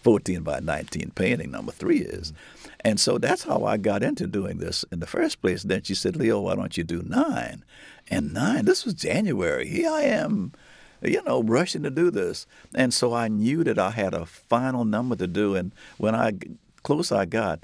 [0.01, 1.51] fourteen by nineteen painting.
[1.51, 2.34] Number three is,
[2.82, 5.63] and so that's how I got into doing this in the first place.
[5.63, 7.63] Then she said, "Leo, why don't you do nine?
[8.09, 8.65] And nine.
[8.65, 9.68] This was January.
[9.68, 10.53] Here I am.
[11.01, 14.84] You know, rushing to do this, and so I knew that I had a final
[14.84, 15.53] number to do.
[15.53, 16.34] And when I
[16.82, 17.59] close I got,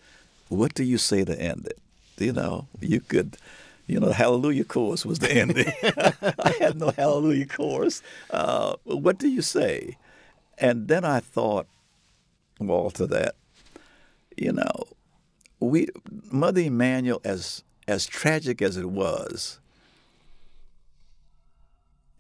[0.50, 1.80] what do you say to end it?
[2.20, 3.38] You know, you could
[3.86, 5.72] you know, the Hallelujah chorus was the ending.
[6.40, 8.02] I had no Hallelujah chorus.
[8.30, 9.98] Uh, what do you say?
[10.58, 11.68] And then I thought,
[12.60, 13.36] Walter, that,
[14.38, 14.86] you know,
[15.60, 15.88] we
[16.32, 19.60] Mother Emanuel, as as tragic as it was,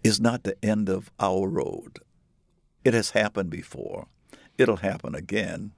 [0.04, 2.00] is not the end of our road.
[2.84, 4.08] It has happened before.
[4.58, 5.72] It'll happen again.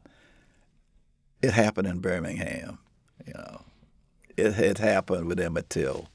[1.42, 2.80] It happened in Birmingham,
[3.26, 3.62] you know.
[4.38, 6.10] It had happened with Emmett Till.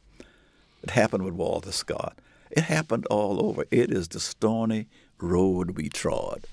[0.82, 2.18] It happened with Walter Scott.
[2.50, 3.64] It happened all over.
[3.70, 6.44] It is the stony road we trod.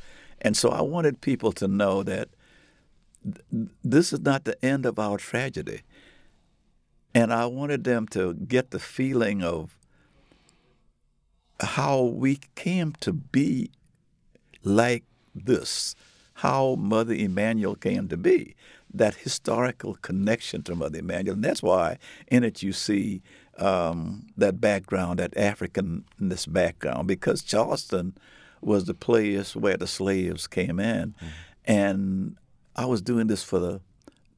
[0.41, 2.29] And so I wanted people to know that
[3.23, 5.81] th- this is not the end of our tragedy.
[7.13, 9.77] And I wanted them to get the feeling of
[11.59, 13.71] how we came to be
[14.63, 15.03] like
[15.33, 15.95] this,
[16.35, 18.55] how Mother Emanuel came to be
[18.93, 21.35] that historical connection to Mother Emanuel.
[21.35, 23.21] And that's why in it you see
[23.57, 28.17] um, that background, that Africanness background, because Charleston
[28.61, 31.13] was the place where the slaves came in.
[31.13, 31.27] Mm-hmm.
[31.65, 32.37] And
[32.75, 33.81] I was doing this for the,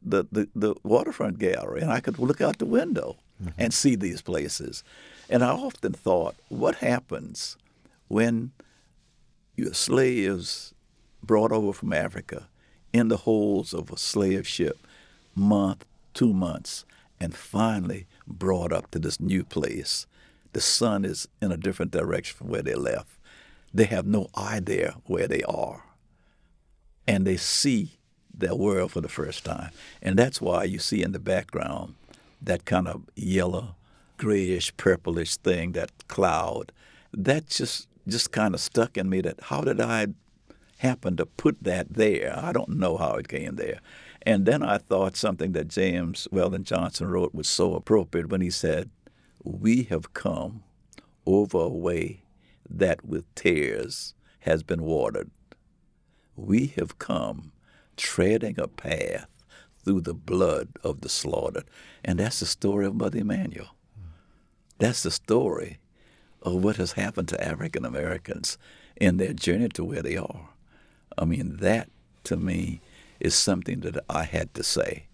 [0.02, 3.52] the, the, the, waterfront gallery, and I could look out the window mm-hmm.
[3.58, 4.84] and see these places.
[5.30, 7.58] And I often thought, what happens
[8.08, 8.52] when
[9.56, 10.74] your slaves
[11.22, 12.48] brought over from Africa
[12.94, 14.86] in the holds of a slave ship
[15.36, 16.86] month, two months,
[17.20, 20.06] and finally brought up to this new place.
[20.54, 23.18] The sun is in a different direction from where they left.
[23.74, 25.86] They have no idea where they are.
[27.08, 28.00] And they see
[28.34, 29.72] their world for the first time.
[30.02, 31.96] And that's why you see in the background
[32.42, 33.76] that kind of yellow,
[34.18, 36.72] grayish, purplish thing, that cloud.
[37.14, 40.08] That just just kind of stuck in me that how did I
[40.80, 42.34] happened to put that there.
[42.36, 43.82] I don't know how it came there.
[44.22, 48.50] And then I thought something that James Weldon Johnson wrote was so appropriate when he
[48.50, 48.90] said,
[49.44, 50.64] We have come
[51.26, 52.24] over a way
[52.70, 55.30] that with tears has been watered.
[56.36, 57.52] We have come
[57.98, 59.28] treading a path
[59.84, 61.66] through the blood of the slaughtered.
[62.06, 63.76] And that's the story of Mother Emanuel.
[64.78, 65.80] That's the story
[66.42, 68.58] of what has happened to African Americans
[68.96, 70.50] in their journey to where they are.
[71.18, 71.90] I mean, that
[72.26, 72.82] to me
[73.20, 75.06] is something that I had to say.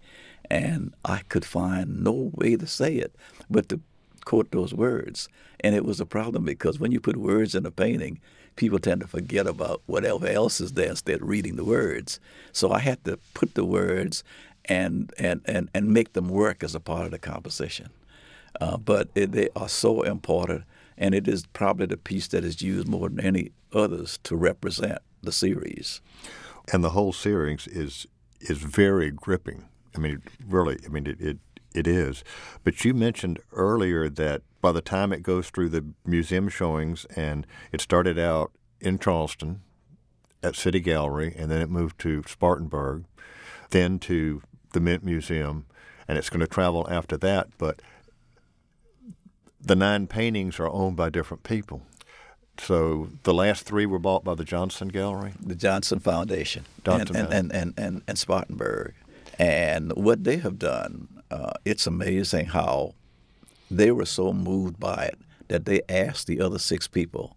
[0.49, 3.15] And I could find no way to say it
[3.49, 3.79] but to
[4.25, 5.27] quote those words.
[5.59, 8.19] And it was a problem because when you put words in a painting,
[8.55, 12.19] people tend to forget about whatever else is there instead of reading the words.
[12.51, 14.23] So I had to put the words
[14.65, 17.89] and and, and, and make them work as a part of the composition.
[18.59, 20.63] Uh, but it, they are so important,
[20.97, 24.99] and it is probably the piece that is used more than any others to represent
[25.25, 26.01] the series.
[26.71, 28.07] And the whole series is
[28.39, 29.65] is very gripping.
[29.95, 31.37] I mean, really, I mean, it, it,
[31.73, 32.23] it is.
[32.63, 37.47] But you mentioned earlier that by the time it goes through the museum showings, and
[37.71, 39.61] it started out in Charleston
[40.43, 43.05] at City Gallery, and then it moved to Spartanburg,
[43.69, 44.41] then to
[44.73, 45.65] the Mint Museum,
[46.07, 47.47] and it's going to travel after that.
[47.57, 47.81] But
[49.59, 51.81] the nine paintings are owned by different people.
[52.57, 55.33] So the last three were bought by the Johnson Gallery?
[55.39, 58.93] The Johnson Foundation Johnson and, and, and, and, and, Spartanburg.
[59.37, 62.95] And what they have done, uh, it's amazing how
[63.69, 67.35] they were so moved by it that they asked the other six people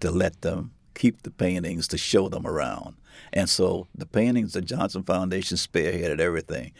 [0.00, 2.94] to let them keep the paintings to show them around.
[3.32, 6.72] And so the paintings, the Johnson Foundation spearheaded everything.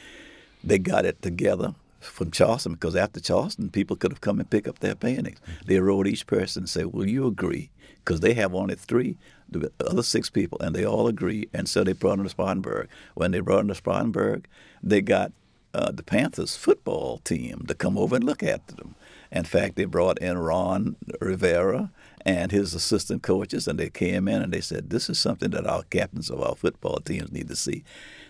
[0.62, 4.68] They got it together from Charleston because after Charleston, people could have come and pick
[4.68, 5.40] up their paintings.
[5.66, 7.70] They wrote each person and said, "Will you agree?"
[8.04, 9.18] Because they have only three,
[9.48, 11.48] the other six people, and they all agree.
[11.52, 12.88] And so they brought them to Spartanburg.
[13.14, 14.46] When they brought them to Spartanburg,
[14.82, 15.32] they got
[15.74, 18.94] uh, the Panthers football team to come over and look at them.
[19.30, 21.90] In fact, they brought in Ron Rivera
[22.24, 25.66] and his assistant coaches, and they came in and they said, "This is something that
[25.66, 27.84] our captains of our football teams need to see."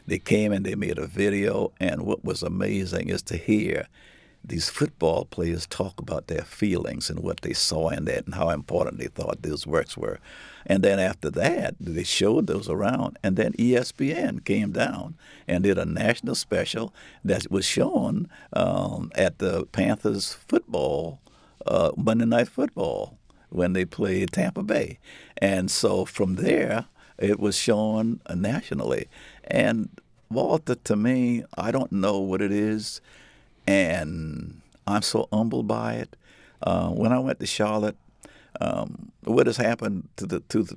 [0.08, 3.88] They came and they made a video, and what was amazing is to hear
[4.42, 8.48] these football players talk about their feelings and what they saw in that and how
[8.48, 10.18] important they thought those works were.
[10.64, 13.18] And then after that, they showed those around.
[13.22, 19.40] And then ESPN came down and did a national special that was shown um, at
[19.40, 21.20] the Panthers football,
[21.66, 23.18] uh, Monday Night Football,
[23.50, 25.00] when they played Tampa Bay.
[25.36, 26.86] And so from there,
[27.18, 29.08] it was shown nationally.
[29.48, 29.88] And
[30.30, 33.00] Walter, to me, I don't know what it is
[33.68, 36.16] and I'm so humbled by it.
[36.62, 37.96] Uh, when I went to Charlotte,
[38.60, 40.76] um, what has happened to the to the,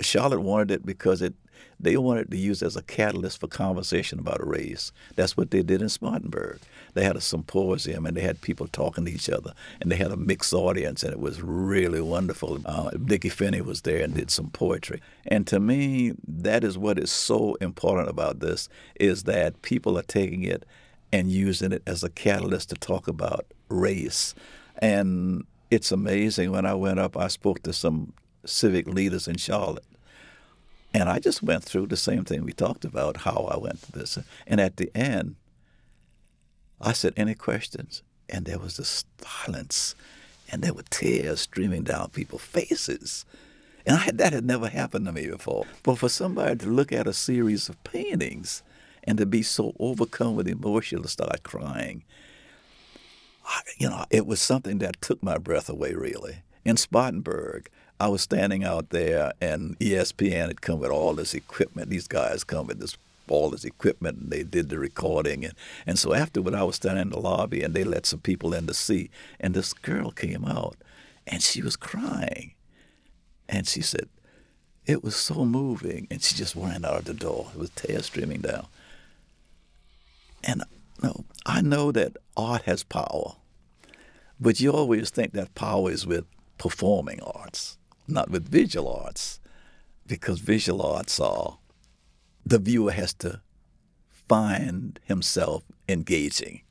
[0.00, 1.34] Charlotte wanted it because it
[1.80, 4.92] they wanted to use as a catalyst for conversation about a race.
[5.16, 6.60] That's what they did in Spartanburg.
[6.94, 10.12] They had a symposium and they had people talking to each other, and they had
[10.12, 12.60] a mixed audience, and it was really wonderful.
[12.64, 15.00] Uh, Nikky Finney was there and did some poetry.
[15.26, 18.68] And to me, that is what is so important about this:
[19.00, 20.64] is that people are taking it
[21.12, 24.34] and using it as a catalyst to talk about race.
[24.78, 26.50] And it's amazing.
[26.50, 28.12] When I went up, I spoke to some
[28.44, 29.84] civic leaders in Charlotte.
[30.94, 33.92] And I just went through the same thing we talked about, how I went to
[33.92, 34.18] this.
[34.46, 35.36] And at the end,
[36.82, 38.02] I said, Any questions?
[38.28, 39.94] And there was this silence,
[40.50, 43.24] and there were tears streaming down people's faces.
[43.86, 45.66] And I, that had never happened to me before.
[45.82, 48.62] But for somebody to look at a series of paintings
[49.04, 52.04] and to be so overcome with emotion to start crying.
[53.44, 56.42] I, you know, it was something that took my breath away, really.
[56.64, 57.68] In Spartanburg,
[57.98, 61.90] I was standing out there, and ESPN had come with all this equipment.
[61.90, 62.96] These guys come with this
[63.32, 65.44] all this equipment, and they did the recording.
[65.44, 65.54] And,
[65.86, 68.66] and so afterward, I was standing in the lobby, and they let some people in
[68.66, 69.10] to see.
[69.40, 70.76] And this girl came out,
[71.26, 72.54] and she was crying.
[73.48, 74.08] And she said,
[74.86, 76.06] it was so moving.
[76.10, 77.48] And she just ran out of the door.
[77.54, 78.66] with tears streaming down.
[80.44, 80.64] And
[81.46, 83.36] I know that art has power,
[84.40, 86.24] but you always think that power is with
[86.58, 87.78] performing arts,
[88.08, 89.40] not with visual arts,
[90.06, 91.58] because visual arts are
[92.44, 93.40] the viewer has to
[94.28, 96.62] find himself engaging.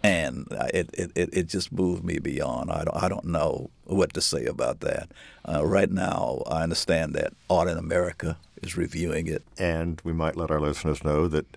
[0.00, 2.70] And it, it, it just moved me beyond.
[2.70, 5.10] I don't, I don't know what to say about that.
[5.44, 9.42] Uh, right now, I understand that Art in America is reviewing it.
[9.58, 11.56] And we might let our listeners know that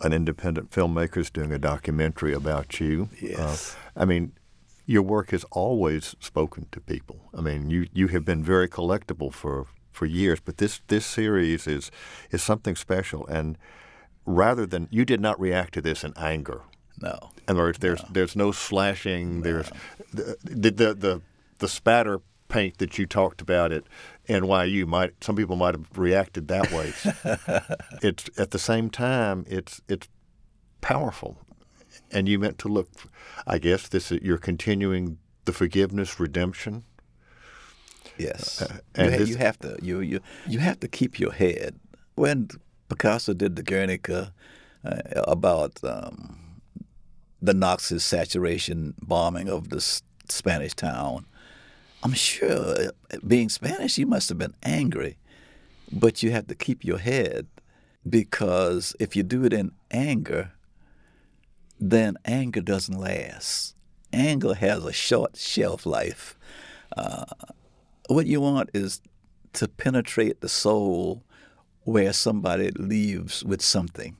[0.00, 3.08] an independent filmmaker is doing a documentary about you.
[3.20, 3.74] Yes.
[3.74, 4.32] Uh, I mean,
[4.86, 7.22] your work has always spoken to people.
[7.36, 11.66] I mean, you, you have been very collectible for, for years, but this, this series
[11.66, 11.90] is
[12.30, 13.26] is something special.
[13.28, 13.56] And
[14.26, 16.62] rather than you did not react to this in anger.
[17.00, 17.30] No.
[17.48, 18.08] In other words, there's no.
[18.12, 19.38] there's no slashing.
[19.38, 19.42] No.
[19.42, 19.70] There's
[20.12, 21.20] the, the the the
[21.58, 23.84] the spatter paint that you talked about at
[24.28, 26.92] NYU might some people might have reacted that way.
[28.02, 30.08] it's at the same time it's it's
[30.80, 31.38] powerful,
[32.10, 32.88] and you meant to look.
[33.46, 36.84] I guess this you're continuing the forgiveness redemption.
[38.16, 41.78] Yes, uh, and you, you, have to you you you have to keep your head.
[42.14, 42.48] When
[42.88, 44.32] Picasso did the Guernica
[44.84, 46.60] uh, about um,
[47.42, 49.80] the Nazi saturation bombing of the
[50.28, 51.26] Spanish town,
[52.04, 52.92] I'm sure,
[53.26, 55.16] being Spanish, you must have been angry,
[55.90, 57.46] but you have to keep your head
[58.08, 60.52] because if you do it in anger,
[61.80, 63.74] then anger doesn't last.
[64.12, 66.38] Anger has a short shelf life.
[66.96, 67.24] Uh,
[68.08, 69.00] what you want is
[69.54, 71.22] to penetrate the soul
[71.84, 74.16] where somebody leaves with something.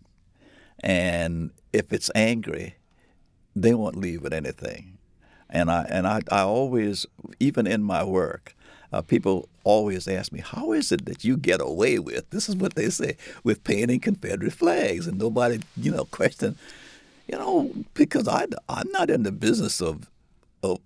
[0.80, 2.76] And if it's angry,
[3.57, 4.99] they won't leave with anything.
[5.51, 7.07] And I and I, I always,
[7.39, 8.57] even in my work,
[8.93, 12.57] uh, people always ask me, "How is it that you get away with?" This is
[12.57, 16.57] what they say with painting Confederate flags, and nobody, you know, question,
[17.28, 20.09] you know, because I I'm not in the business of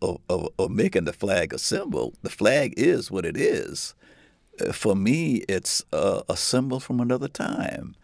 [0.03, 2.14] of, of, of making the flag a symbol.
[2.22, 3.95] The flag is what it is.
[4.61, 7.95] Uh, for me, it's a, a symbol from another time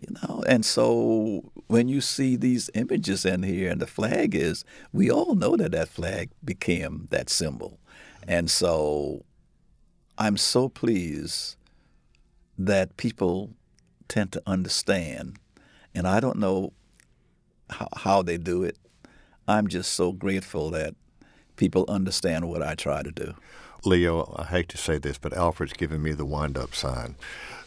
[0.00, 4.64] you know and so when you see these images in here and the flag is
[4.92, 7.78] we all know that that flag became that symbol
[8.26, 9.24] and so
[10.18, 11.56] i'm so pleased
[12.58, 13.50] that people
[14.08, 15.38] tend to understand
[15.94, 16.72] and i don't know
[17.70, 18.78] how, how they do it
[19.46, 20.94] i'm just so grateful that
[21.56, 23.34] people understand what i try to do
[23.84, 27.14] leo i hate to say this but alfred's giving me the wind up sign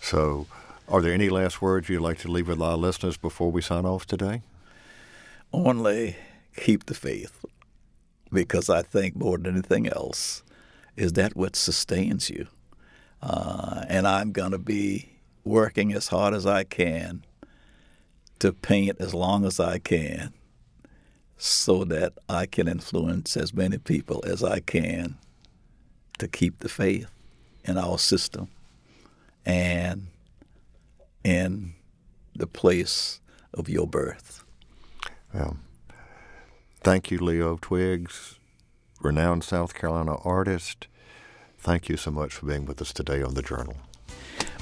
[0.01, 0.47] so
[0.87, 3.85] are there any last words you'd like to leave with our listeners before we sign
[3.85, 4.43] off today?
[5.51, 6.15] Only
[6.55, 7.43] keep the faith.
[8.31, 10.43] because I think more than anything else
[10.95, 12.47] is that what sustains you.
[13.21, 17.23] Uh, and I'm going to be working as hard as I can
[18.39, 20.33] to paint as long as I can
[21.37, 25.17] so that I can influence as many people as I can
[26.17, 27.09] to keep the faith
[27.65, 28.47] in our system
[29.45, 30.07] and
[31.23, 31.73] in
[32.35, 33.19] the place
[33.53, 34.43] of your birth.
[35.33, 35.57] Well,
[36.81, 38.39] thank you, Leo Twiggs,
[39.01, 40.87] renowned South Carolina artist.
[41.59, 43.75] Thank you so much for being with us today on the Journal.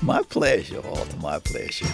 [0.02, 1.86] My pleasure, Walter, my pleasure.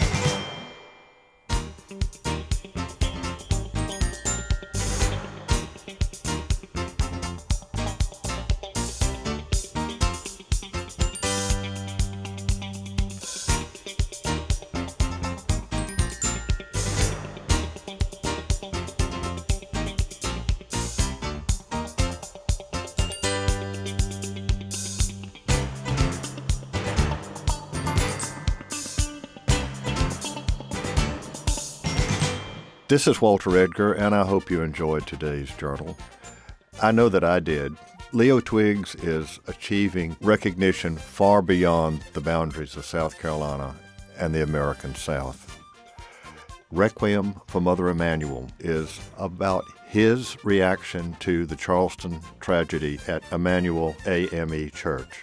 [32.90, 35.96] This is Walter Edgar, and I hope you enjoyed today's journal.
[36.82, 37.76] I know that I did.
[38.14, 43.76] Leo Twiggs is achieving recognition far beyond the boundaries of South Carolina
[44.18, 45.62] and the American South.
[46.72, 54.72] Requiem for Mother Emanuel is about his reaction to the Charleston tragedy at Emanuel AME
[54.72, 55.22] Church.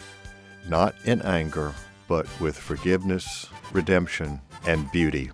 [0.68, 1.74] Not in anger,
[2.06, 5.32] but with forgiveness, redemption, and beauty.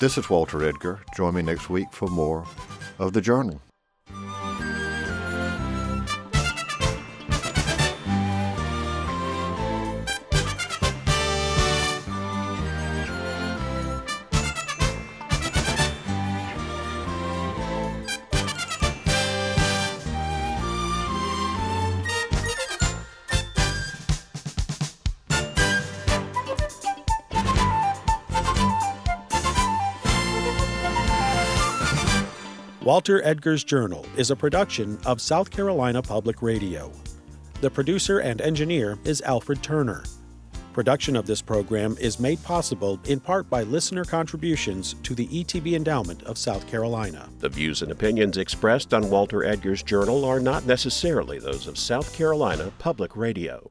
[0.00, 1.00] This is Walter Edgar.
[1.16, 2.46] Join me next week for more
[3.00, 3.60] of The Journal.
[33.08, 36.92] Walter Edgar's Journal is a production of South Carolina Public Radio.
[37.62, 40.04] The producer and engineer is Alfred Turner.
[40.74, 45.72] Production of this program is made possible in part by listener contributions to the ETV
[45.72, 47.30] Endowment of South Carolina.
[47.38, 52.14] The views and opinions expressed on Walter Edgar's Journal are not necessarily those of South
[52.14, 53.70] Carolina Public Radio.